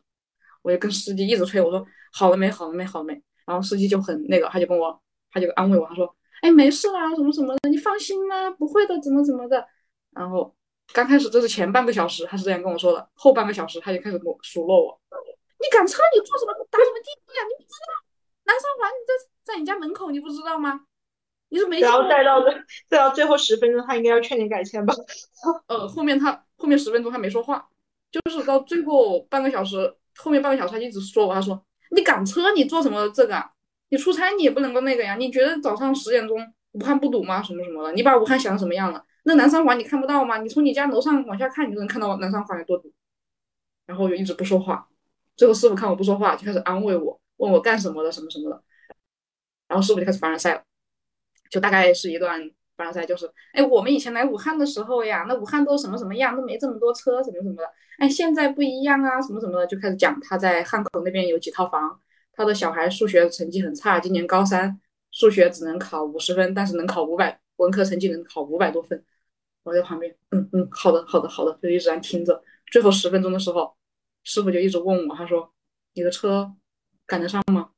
[0.67, 3.13] 我就跟司机一直催我说好了没好了没好了没，
[3.45, 5.01] 然后司机就很那个，他就跟我
[5.31, 9.65] 他就安慰我，他说哎没事啦什么什么的，你放心啦不会的怎么怎么的。
[10.11, 10.53] 然后
[10.91, 17.41] 刚开始这是前半个小时他是这样跟我说的，后半个小时他就开始跟我数落我，你赶车你做什么打什么滴滴啊？
[17.47, 18.03] 你不知道
[18.43, 20.81] 南三环你在在你家门口你不知道吗？
[21.49, 22.43] 你是没然后再到
[22.89, 24.93] 再到最后十分钟，他应该要劝你改签吧？
[25.67, 27.69] 呃，后面他后面十分钟他没说话，
[28.11, 33.43] 就是到最后半个小时，后面半个小时他一直说我，他说你赶车你做什么这个？
[33.89, 35.15] 你出差你也不能够那个呀？
[35.15, 36.37] 你觉得早上十点钟
[36.73, 37.41] 武汉不堵吗？
[37.41, 37.93] 什么什么的？
[37.93, 39.03] 你把武汉想成什么样了？
[39.23, 40.37] 那南三环你看不到吗？
[40.37, 42.91] 你从你家楼上往下看，你就能看到南三环有多堵。
[43.85, 44.87] 然后就一直不说话，
[45.37, 48.61] 最后师傅看我不说话，就开始安慰我，问我干什么的，什么什么的。
[49.69, 50.63] 然后师傅就开始凡尔赛了。
[51.49, 57.63] 就大概是一段凡尔赛，就是哎，我们以前来武汉的时候呀，那武汉都什么什么样，都没这么多车，什么什么的。
[57.97, 61.99] 哎，现在不一样啊，什么什么的，就开始讲他在汉口那边有几套房，
[62.31, 64.79] 他的小孩数学成绩很差，今年高三，
[65.11, 69.03] 数学只能考五十分，但是能考五百，文科成绩能考五百多分。
[69.63, 72.41] 我在旁边，嗯嗯，好的好的好的，就一直在听着。
[72.71, 73.75] 最后十分钟的时候，
[74.23, 75.51] 师傅就一直问我，他说
[75.95, 76.53] ：“你的车
[77.05, 77.71] 赶得上吗？”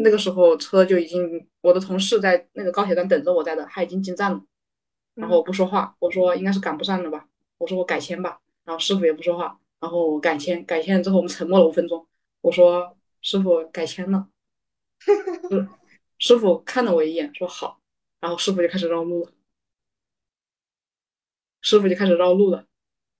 [0.00, 4.42] 那个时候车就已经，我的同事在那个高铁站等着我在的，他已经进站了。
[5.14, 8.40] 然后我不说话，我说应该是赶不上了吧，我说我改签吧。
[8.64, 12.06] 然后师傅也不说话，然后我改签，改签了之后我们沉默了五分钟。
[12.40, 14.28] 我说师傅改签了，
[16.18, 17.80] 师傅看了我一眼说好，
[18.20, 19.32] 然后师傅就开始绕路了。
[21.60, 22.64] 师傅就开始绕路了，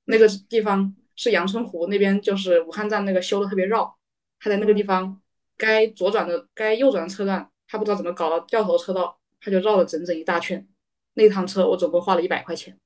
[0.05, 3.99] 那个地方是阳春湖那边，就是武汉站那个修的特别绕，
[4.40, 5.20] 他在那个地方。
[5.61, 10.66] 该左转的、该右转的车段，他不知道怎么搞到掉头车道，他就绕了整整一大圈。
[11.14, 12.81] 那趟车我总共花了一百块钱。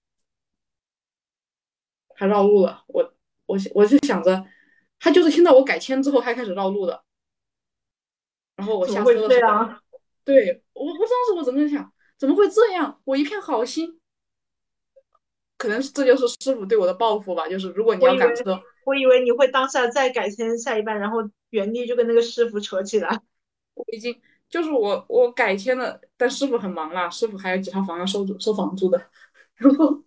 [2.14, 3.14] 他绕路了，我
[3.46, 4.44] 我我就想着，
[4.98, 7.02] 他就是听到我改签之后，他开始绕路的。
[8.56, 9.68] 然后我下车的时候，
[10.24, 13.00] 对我我当时我怎么想，怎么会这样？
[13.04, 14.00] 我一片好心，
[15.56, 17.48] 可能这就是师傅对我的报复吧。
[17.48, 21.30] 就是如果你要赶车，我以为你会当下再改签下一半，然后。
[21.52, 23.20] 原地就跟那个师傅扯起来，
[23.74, 24.22] 我已经
[24.52, 29.02] 就是我我改签了，但师傅很忙啦，师傅还有几套房要收收房租的，
[29.54, 30.04] 然后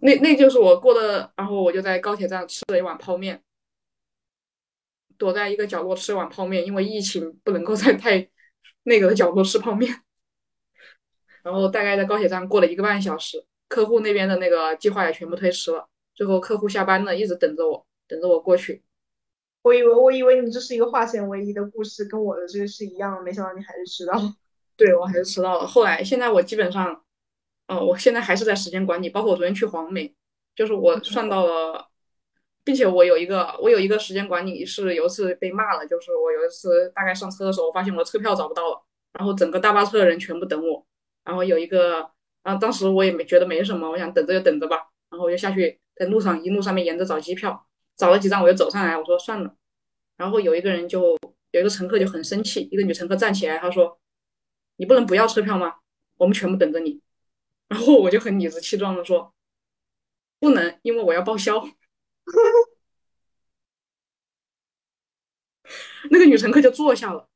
[0.00, 3.42] 那那就是我过的，然后我就在高铁站吃了一碗泡面，
[5.16, 8.28] 躲在一个角落吃碗泡面，因为疫情不能够 在太
[8.82, 9.90] 那个的角落吃泡面，
[11.42, 18.82] 然后大概在高铁站过了一个半小时，客户那边的那个计划也全部推迟了，最后客户下班了，一直等着我，等着我过去。
[19.62, 24.14] 我以为我以为你这是一个化险为夷的故事，跟我的这个是一样的，没想到你还是迟到。
[24.76, 25.66] 对，我还是迟到了。
[25.66, 27.04] 后来现在我基本上，
[27.66, 30.14] 呃，我现在还是在时间管理，包括我昨天去黄梅，
[30.56, 31.88] 就是我算到了，
[32.64, 38.82] 并且我有一个我有一个时间管理是有一次被骂了，就是我有一次大概上车的时候，我发现我的车票找不到了，
[39.12, 40.86] 然后整个大巴车的人全部等我，
[41.24, 42.10] 然后有一个，
[42.42, 47.66] 然后当时我也没觉得没什么，我想等着就等着吧，然后我就下去在路上一路上面沿着找机票。
[48.00, 49.54] 找了几张我就走上来，我说算了。
[50.16, 51.18] 然后有一个人就
[51.50, 54.00] 有一个乘客就很生气，一个女乘客站起来，她说
[54.76, 55.74] ：“你不能不要车票吗？
[56.16, 57.02] 我们全部等着你。”
[57.68, 59.34] 然后我就很理直气壮的说
[60.40, 61.62] ：“不能，因为我要报销。
[66.10, 67.28] ”那个女乘客就坐下了，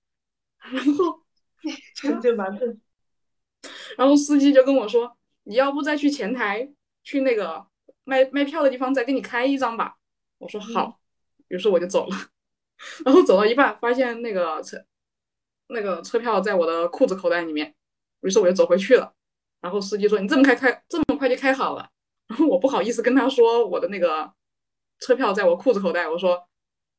[0.61, 1.21] 然后
[2.23, 2.81] 就蛮笨。
[3.99, 7.67] 然后司机就跟我说：“你要不再去前台去那个
[8.05, 9.97] 卖卖票的地方再给你开一张吧。”
[10.39, 11.01] 我说好，
[11.49, 12.17] 于是我就走了。
[13.05, 14.85] 然后走到一半，发现那个车
[15.69, 17.75] 那个车票在我的裤子口袋里面，
[18.21, 19.15] 于是我就走回去了。
[19.61, 21.89] 然后司机说：“你这么开开这么快就开好了？”
[22.29, 24.31] 然后我不好意思跟他说我的那个
[24.99, 26.47] 车票在我裤子口袋，我说：“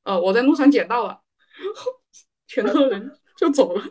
[0.04, 1.22] 呃，我在路上捡到了。
[1.62, 1.92] ”然后
[2.48, 3.84] 全车人就走了。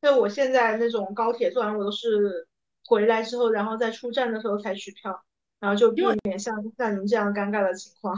[0.00, 2.46] 就我现在那种高铁坐完，我都是
[2.84, 5.24] 回来之后，然后在出站的时候才取票，
[5.64, 8.14] 然后就避免像像您这样尴尬的情况。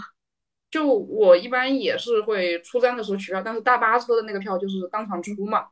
[0.68, 5.68] 就我一般也是会出站的时候取票，但是大巴车的那个票就是当场出嘛。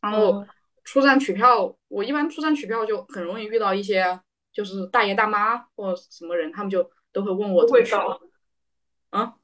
[0.00, 0.42] 然后
[0.82, 4.18] 出站取票，我一般出站取票就很容易遇到一些
[4.50, 7.94] 就是大爷大妈或什么人，他们就都会问我怎么取。
[9.10, 9.34] 啊？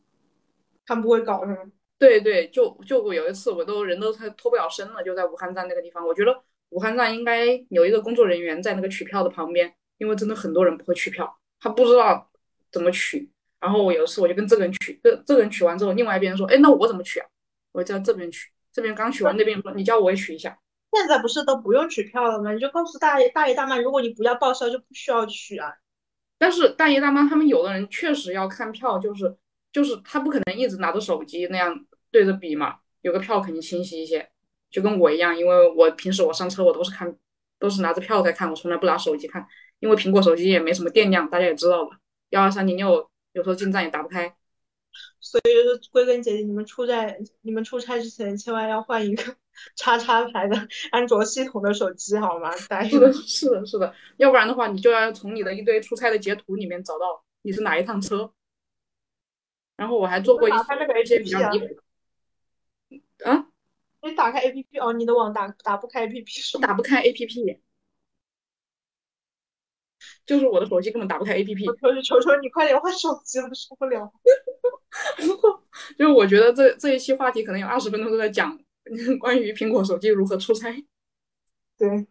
[0.87, 1.59] 他们不会搞是吗？
[1.99, 6.05] 对对，就就我有一次，我都人都快脱不了身了，就在武汉站那个地方。
[6.07, 12.31] 我觉得武汉站应该有一个工作人员在那个取票的旁边，因为真的很多人不会取票，他不知道
[12.73, 13.31] 怎么取。
[13.61, 17.27] 然后我有一次我就跟这个人取，这这个人取完之后，另外一边说：“哎，那我怎么取啊？”
[17.73, 20.59] 我叫这边取，这边刚取完，那边说：“你叫我也取一下。”
[20.97, 22.53] 现在不是都不用取票了吗？
[22.53, 25.73] 你就告诉大爷大爷大妈，如果你不要报销，就不需要取啊。
[26.39, 29.37] 但是大爷大妈他们有的人确实要看票，就是
[29.73, 31.87] 就是他不可能一直拿着手机那样。
[32.13, 34.29] 对着比嘛，有个票肯定清晰一些，
[34.69, 37.17] 就跟我一样，因为我平时我上车我都是看，
[37.57, 39.47] 都是拿着票在看，我从来不拿手机看，
[39.81, 41.99] 因为苹果手机也没什么电量，大家也知道吧，
[42.31, 44.35] 幺二三零六有时候进站也打不开。
[45.20, 49.37] 所以就是归根结底，你们出在你们出差之前千万要换一个
[49.76, 50.57] 叉叉牌的
[50.91, 52.51] 安卓系统的手机好吗？
[52.57, 52.68] 是
[52.99, 58.33] 的，是的，是的，要不然的话，你就要从你的一堆出差的截图里面找到你是哪一趟车。
[59.76, 60.53] 然后我还做过一
[61.07, 61.66] 些比较离谱。
[63.24, 63.47] 啊！
[64.03, 67.61] 你打开 A P P 哦，你的网打打不开 A P P 是打不开 A P P，
[70.31, 71.66] 就是我的手机根本打不开 A P P。
[72.05, 74.09] 求求你快点换手机了，受不了。
[75.99, 78.57] 就是我觉得这这一期话题可能有二十分钟都在讲
[79.18, 80.72] 关于苹果手机如何出差。
[81.76, 82.07] 对。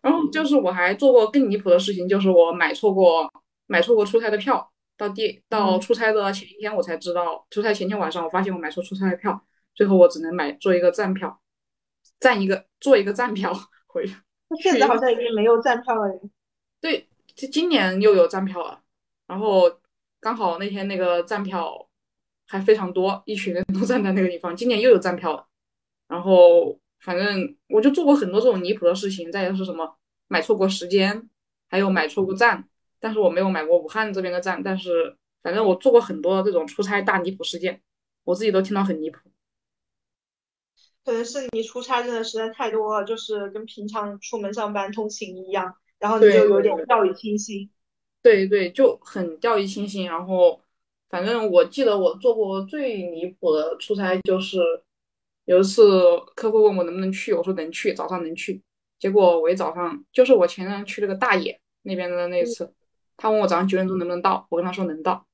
[0.00, 3.28] 然后就是我还做过更离谱的事情，就是我买错过
[3.66, 9.44] 买错过出差的票，到第到出差的前一天我才知道，出差前天晚上我发现我买错出差的票。
[9.74, 11.40] 最后我只能买做一个站票，
[12.20, 13.52] 站一个做一个站票
[13.88, 14.06] 回。
[14.62, 16.20] 现在好像已经没有站票了。
[16.80, 18.82] 对，这今年又有站票了。
[19.26, 19.70] 然后
[20.18, 21.88] 刚好那天那个站票
[22.48, 24.56] 还非常多，一群人都站在那个地方。
[24.56, 25.46] 今年又有站票了。
[26.08, 29.30] 然后反正我就做过很多这种离谱的事情。
[29.30, 29.96] 再就是什么
[30.28, 31.28] 买错过时间，
[31.68, 32.68] 还有买错过站。
[32.98, 34.62] 但是我没有买过武汉这边的站。
[34.62, 37.82] 但是反正我做过很多这种出差大离谱事件，
[38.24, 39.18] 我自己都听到很离谱。
[41.04, 47.70] 可能是你出差真的实在太多了，就是跟平常出门上班通勤一样，然后你就有点掉以轻心。
[48.22, 50.06] 对对，就很掉以轻心。
[50.06, 50.60] 然后，
[51.08, 54.58] 反正我记得我做过最离谱的出差就是，
[55.44, 58.60] 有一次客户问我能不能去，我说能去，早上能去。
[58.98, 62.72] 结果我一早上，就是我前天去那个大冶那边的那次，
[63.16, 65.26] 他问我早上九点钟能不能到，我跟他说能到。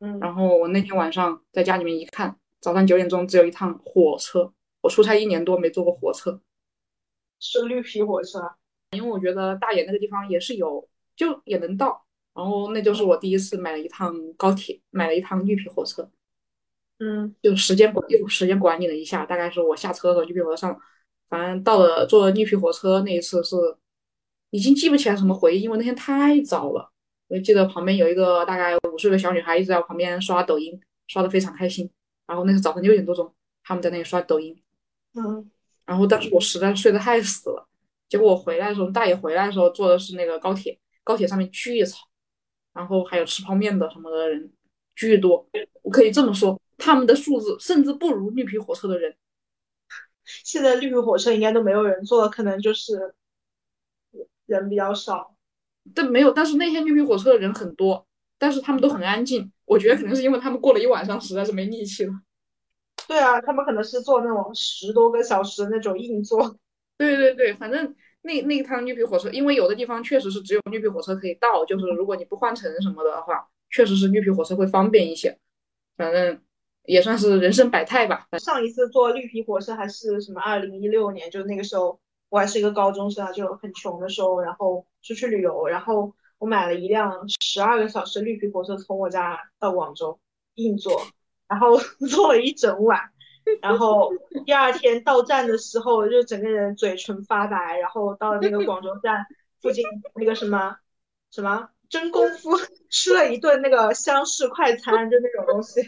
[0.00, 0.18] 嗯。
[0.18, 4.52] 然后我那天晚上在家里面一看，早上九点钟只有一趟火车。
[4.82, 6.40] 我出差一年多没坐过火车，
[7.40, 8.38] 是绿皮火车，
[8.92, 12.04] 因为我觉得大冶那个地方也是有，就也能到。
[12.34, 16.08] 然后那就是我第一次买了一趟高铁，买了一趟绿皮火车。
[16.98, 20.80] 嗯，就时间管又时间管理了一下，大概是我下车和绿皮火车上，
[21.28, 23.56] 反正到了坐绿皮火车那一次是
[24.50, 26.90] 已经记不起来什么回忆，因为那天太早了。
[27.28, 31.90] 我就记得旁边有一个大概五岁的小女孩一直在我旁边刷抖音，刷的非常开心。
[32.26, 34.56] 然后那是早上六点多钟，他们在那里刷抖音。
[35.14, 35.50] 嗯，
[35.84, 37.68] 然后当时我实在睡得太死了，
[38.08, 42.06] 结果我回来的时候，大爷回来的时候坐的是那个高铁，高铁上面巨吵，
[42.72, 44.52] 然后还有吃泡面的什么的人
[44.94, 45.48] 巨多，
[45.82, 49.16] 我可以这么说，他们的素质甚至不如绿皮火车的人。
[50.44, 53.14] 现在绿皮火车应该都没有人坐，可能就是
[54.46, 55.36] 人比较少。
[55.94, 58.06] 但没有，但是那天绿皮火车的人很多，
[58.38, 62.12] 但是他们都很安静，我觉得可能是因为他们过了一晚上，实在是没力气了。
[63.06, 66.56] 对啊，他们可能是坐那种十多个小时的那种硬座。
[66.98, 75.38] 对对对，反正那那一趟绿皮火车，因为有的地方确实是只有绿皮火车可以到，就是如果你不换乘什么的话，确实是绿皮火车会方便一些。
[75.96, 76.40] 反正
[76.84, 78.26] 也算是人生百态吧。
[78.38, 90.18] 上一次坐绿皮火车还是什么二零一六年，就那个时候我还是一个高中生啊，就很穷的时候，然后出去旅游，然后我买了一辆十二个小时绿皮火车从我家到广州
[90.54, 91.00] 硬座。
[91.48, 91.78] 然后
[92.10, 93.00] 坐了一整晚，
[93.62, 94.10] 然后
[94.44, 99.24] 第二天到站的时候就整个人嘴唇发白，然后到了那个广州站
[99.60, 99.84] 附近
[100.14, 100.76] 那个什么
[101.30, 102.50] 什么真功夫
[102.90, 105.80] 吃了一顿那个湘式快餐，就那种东西。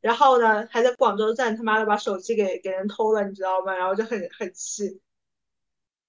[0.00, 3.74] 然后呢，还在广州站他妈的把手机给给人偷了，你知道吗？
[3.74, 5.00] 然后就很很气。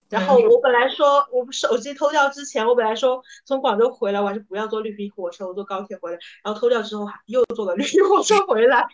[0.10, 6.20] 然后我本来说，我手机偷掉之前，我本来说从广州回来，我还是不要坐绿皮火车，我坐高铁回来。
[6.44, 8.86] 然后偷掉之后，又坐了绿皮火车回来，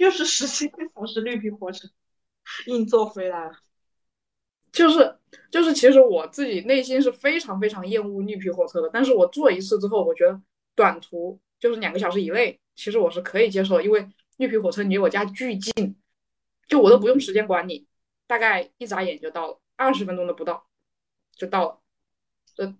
[0.00, 1.88] 又是十七个小时绿皮火车，
[2.66, 3.52] 硬坐回来了。
[4.72, 5.16] 就是
[5.50, 10.38] 就是，其实我自己内心是非常非常厌恶绿皮火车的，但是我坐一次之后，我觉得
[10.74, 14.06] 短途就是两个小时以内，其实我是可以接受，因为
[14.36, 15.96] 绿皮火车离我家巨近，
[16.68, 17.86] 就我都不用时间管理，
[18.26, 19.58] 大概一眨眼就到了。
[19.76, 20.66] 二十分钟都不到，
[21.34, 21.80] 就到了，
[22.54, 22.74] 就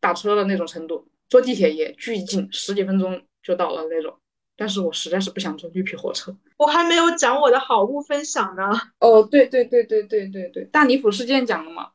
[0.00, 1.08] 打车的那种程度。
[1.28, 4.18] 坐地铁也巨近，十几分钟就到了那种。
[4.56, 6.34] 但是我实在是不想坐绿皮火车。
[6.56, 8.62] 我还没有讲我的好物分享呢。
[8.98, 11.90] 哦，对对对对对对对，大离谱事件讲了吗？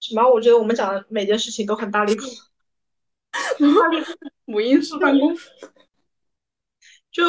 [0.00, 0.28] 什么？
[0.28, 2.22] 我觉得我们讲的每件事情都很大离谱。
[4.44, 5.36] 母婴室办公，
[7.10, 7.24] 就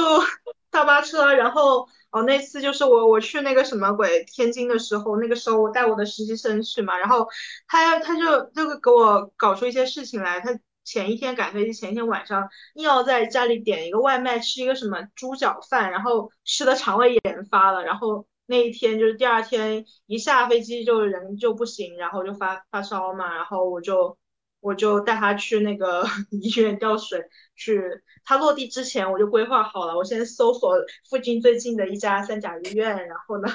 [0.69, 1.87] 大巴车，然后。
[2.09, 7.27] 哦，那次就是我我去那个什么鬼天津的时候，那个时候我带我的实习生去嘛，然后
[7.67, 10.39] 他他就这个给我搞出一些事情来。
[10.39, 10.57] 他
[10.87, 17.83] 前一天赶飞机，前一天晚上硬要在家里点一个外卖，吃一个什么猪脚饭，然后吃的肠胃炎发了。
[17.83, 24.17] 然后那一天就是第二天一下飞机就人就不行，然后就发发烧嘛，然后我就。
[24.59, 27.23] 我就带他去那个 医院吊水，
[27.55, 27.79] 去
[28.25, 30.75] 他落地之前我就规划好了，我先搜索
[31.07, 33.47] 附近最近的一家三甲医院，然后呢。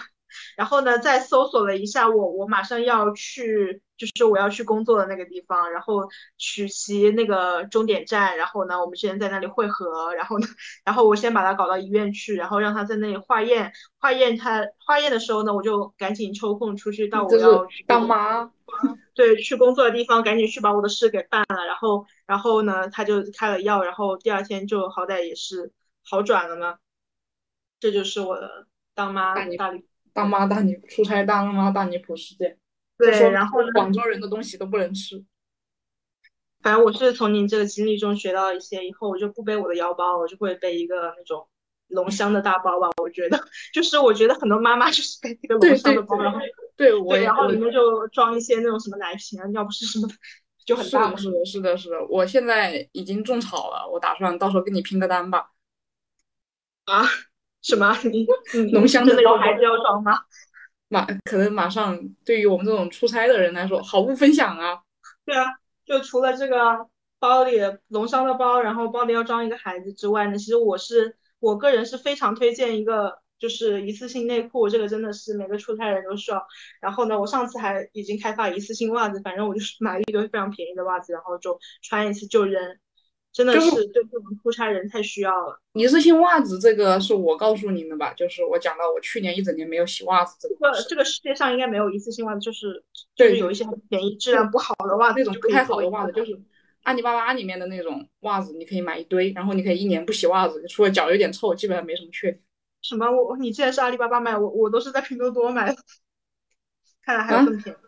[0.56, 6.08] 然后呢，再搜索了一下我我马上要去，就是我要去工作的那个地方，然后
[6.38, 10.46] 取其那个终点站，然后呢，我们之前在那里汇合，然后呢，
[10.84, 18.50] 然后我先把他搞到医院去，然后让他在那里化验，化验他化验的时候呢，我就赶紧抽空出去到我要去当妈，
[19.14, 25.72] 对，去工作的地方，赶紧去把我的事给办了，然后然后呢，他就开了药，然后第二天就好歹也是
[26.04, 26.78] 好转了嘛，
[27.78, 29.86] 这就是我的当妈大礼。
[30.12, 32.58] 当妈大女出差大妈大女仆事件，
[32.98, 35.24] 对，然后广州人的东西都不能吃。
[36.60, 41.48] 反正我是从您这个经历中学到一些，以后我就不背我的腰包，我就会背一个那种
[41.88, 42.88] 龙香的大包吧。
[43.02, 43.42] 我觉得，
[43.74, 46.38] 就是我觉得很多妈妈就是背一个龙香的包，然后
[46.76, 50.14] 对，我然后里面就装一些那种什么奶瓶啊，尿不湿什么的
[50.64, 51.16] 就很大。
[51.16, 55.50] 是的，是的，是的，我现在已经种草了，我打算到时候跟你拼个单吧。
[56.84, 57.04] 啊？
[57.62, 57.96] 什么？
[58.04, 58.26] 你
[58.72, 60.18] 浓香的有孩子要装吗？
[60.88, 64.78] 马可能马上对于我们这种出差的人来说，好物分享啊！
[65.24, 65.46] 对啊，
[65.86, 66.86] 就除了这个
[67.18, 67.58] 包里
[67.88, 76.46] 龙香的包，然后包里要装一个孩子之外呢，其实我是我个人是非常推荐一个，就是一次性内裤，这个真的是每个出差人都需要。
[76.80, 82.60] 然后呢，我上次还已经开发一次性袜子，反正我就是买了一堆非常便宜的袜子，然后就穿一次就扔。
[83.32, 85.58] 真的是对这种出差人太需要了。
[85.72, 88.12] 一次性袜子这个是我告诉您的吧？
[88.12, 90.70] 就是我讲到我去年一整年没有洗袜子这个。
[90.88, 96.38] 这个世界上应该没有一次性袜子，就是就是有一些很便宜、质量不好的袜子，那种不太好的袜子，就是
[96.82, 102.42] 阿里巴巴里面的那种袜子，你可以买一堆，然后你可以一年不洗袜子，除了脚有点臭，基本上没什么缺点。
[102.82, 103.10] 什么？
[103.10, 105.76] 我你既然是阿里巴巴买，我我都是在拼多多买的。
[107.02, 107.78] 看来还有更便宜，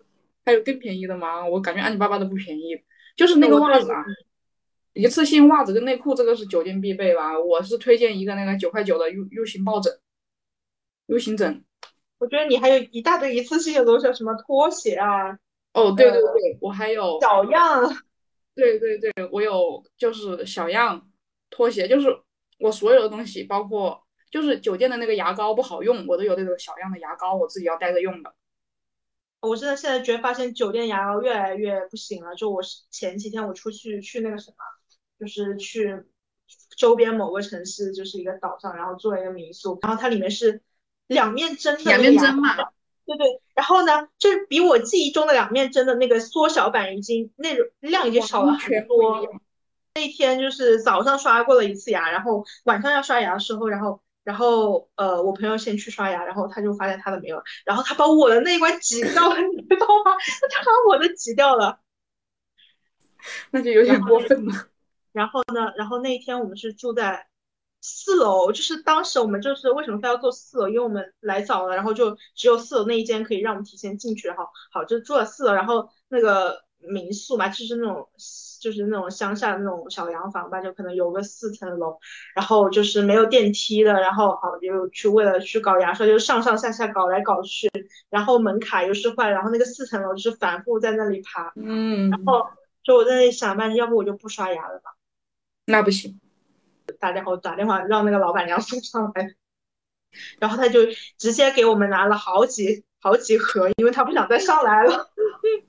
[0.46, 1.46] 还有更便宜的吗？
[1.46, 2.80] 我感觉阿里巴巴的不便宜，
[3.14, 4.04] 就是那个袜子啊。
[4.94, 7.38] 一次性袜子跟内裤，这个是酒店必备吧？
[7.38, 9.92] 我是推荐一个那个九块九的 U U 型抱枕
[11.06, 11.64] ，U 型枕。
[12.18, 15.36] 我觉得你还有一大堆一次性的东西，什么拖鞋啊？
[15.72, 17.82] 哦，对对对，我还有小样。
[18.54, 21.10] 对对对，我有就是小样
[21.50, 22.06] 拖鞋，就是
[22.60, 28.32] 我所有的东西，包括就是酒店的那个牙膏不好用，我都有那种小样的牙膏，我自己要带着用的。
[29.40, 32.34] 我真的现在觉得发现酒店牙膏越来越不行了。
[32.36, 34.56] 就我前几天我出去去那个什么。
[35.24, 36.04] 就是去
[36.76, 40.60] 周边某个城市，就是一个岛上，然后住了一个民宿，然后它里面是
[41.06, 42.54] 两面针的两面针嘛，
[43.06, 43.40] 对对。
[43.54, 49.26] 然后呢，就是比我记忆中的两面针的那个缩小版，已经那种量已经少了很多。
[49.94, 60.16] 那一天就是早上刷过了一次牙，然后晚上要刷牙的时候，然后然后呃，我朋友先去刷牙，然后他就发现他的没有，然后他把我的那一关挤掉了，你知道吗？
[60.50, 61.78] 他把我的挤掉了，
[63.52, 64.68] 那就有点过分了。
[65.14, 65.72] 然后呢？
[65.76, 67.28] 然后那一天我们是住在
[67.80, 70.68] 四楼，就是当时我们就是为什么非要坐四楼？
[70.68, 74.28] 因为我们来早了，然后就只有四楼那一间可以让我们提前进去。
[74.30, 75.52] 哈，好，就住了四楼。
[75.52, 78.08] 然后那个民宿嘛，就是那种
[78.60, 81.96] 就是那种乡下的那种小洋房吧，就可能有个四层楼，
[82.34, 83.92] 然后就是没有电梯的。
[83.92, 87.70] 然后好，就去为了去搞牙刷，就上上下下搞来搞去。
[88.10, 91.52] 然后门卡又是坏，然后那个四层楼就是反复在那里爬。
[91.54, 92.44] 嗯，然后。
[92.86, 94.90] 就我在那里想半天，要不我就不刷牙了吧？
[95.66, 96.20] 那不行，
[96.98, 99.34] 打电话打电话让那个老板娘送上来，
[100.38, 100.80] 然后他就
[101.16, 105.10] 直接给我们拿了好几好几盒，因为他不想再上来了。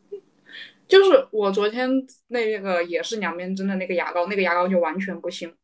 [0.87, 1.89] 就是我昨天
[2.27, 5.55] 那个也是两边针的那个牙膏，那个牙膏就完全不行。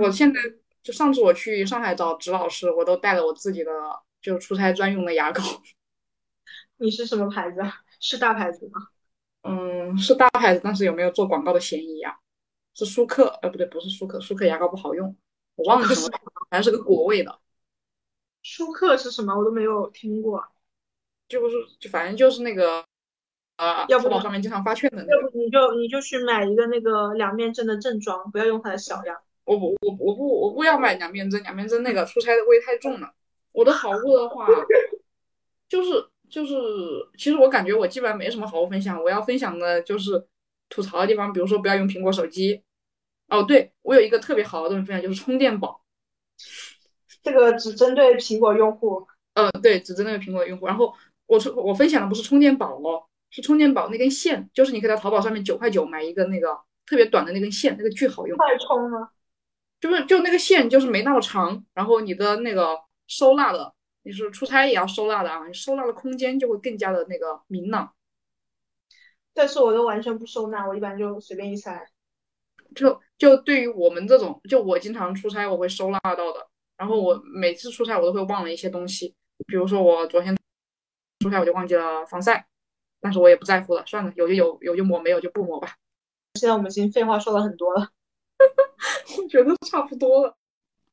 [0.00, 0.38] 我现在
[0.82, 3.70] 就上次我去上海找植老师，我都带了我自己的
[4.20, 5.42] 就出差专用的牙膏。
[6.76, 7.60] 你是什么牌子？
[8.00, 8.88] 是大牌子吗？
[9.42, 12.18] 嗯，是大牌子，但是有没有做广告的嫌疑呀？
[12.74, 15.16] 是舒克，呃，不对，不是舒克，舒克牙膏不好用，
[15.56, 16.18] 我忘了什么，
[16.50, 17.38] 反正是个果味的。
[18.42, 19.34] 舒克是什么？
[19.36, 20.44] 我都没有听过。
[21.26, 22.84] 就是就反正就是那个，
[23.56, 25.10] 呃，要不淘宝上面经常发券的那个。
[25.10, 29.16] 要不你就你就去买一个那个两面针的正装，不要用它的小样。
[29.44, 33.14] 我不我我不我不要买两面针，两面针那个出差的味太重了。
[33.52, 34.46] 我的好物的话，
[35.68, 36.54] 就是就是，
[37.16, 39.02] 其实我感觉我基本上没什么好物分享。
[39.02, 40.26] 我要分享的就是
[40.74, 42.64] 吐槽的地方，比如说不要用苹果手机。
[43.28, 45.80] 哦，对我有一个特别好的东西分享，就是充电宝。
[47.22, 49.06] 这个只针对苹果用户。
[49.34, 50.66] 嗯，对，只针对苹果用户。
[50.66, 50.92] 然后
[51.26, 58.36] 我充我分享的不是充电宝哦，是充电宝那根线，就是你可以在淘宝上面九块九买一个那个特别短的那根线，那个巨好用。
[58.36, 59.10] 快充吗？
[59.80, 63.72] 就是就那个线就是没那么长，然后你的那个收纳的，
[64.02, 67.92] 你是出差也要收纳的啊，你收纳的空间就会更加的那个明朗。
[69.34, 71.86] 但是我都完全不收纳，我一般就随便一塞。
[72.74, 76.46] 就就对于我们这种，就我经常出差，我会收纳到的。
[76.76, 79.14] 然后我每次出差，我都会忘了一些东西，
[79.46, 80.36] 比如说我昨天
[81.20, 82.46] 出差我就忘记了防晒，
[83.00, 85.68] 但是我也不在乎了，算了，有就有，有就抹，没有就不抹吧。
[86.34, 87.88] 现在我们已经废话说了很多了，
[89.18, 90.36] 我觉得差不多了。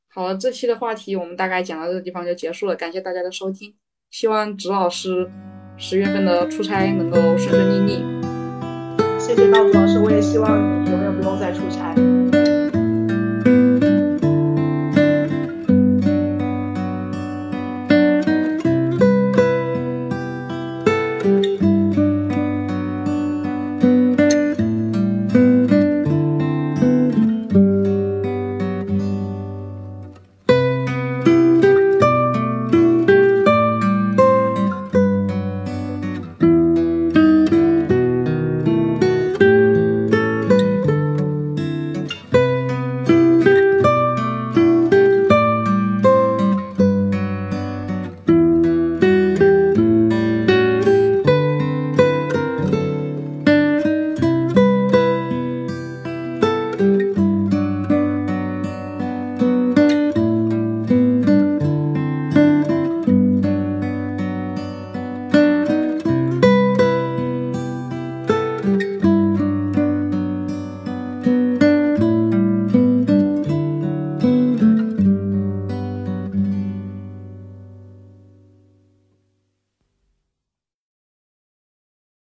[0.09, 3.75] 好了，这期的话题我们大概讲到这个地方就结束了，感谢大家的收听，
[4.11, 5.27] 希望植老师
[5.77, 8.20] 十月份的出差能够顺顺利利。
[9.21, 11.93] 谢谢道子老师，我也希望你永远不用再出差。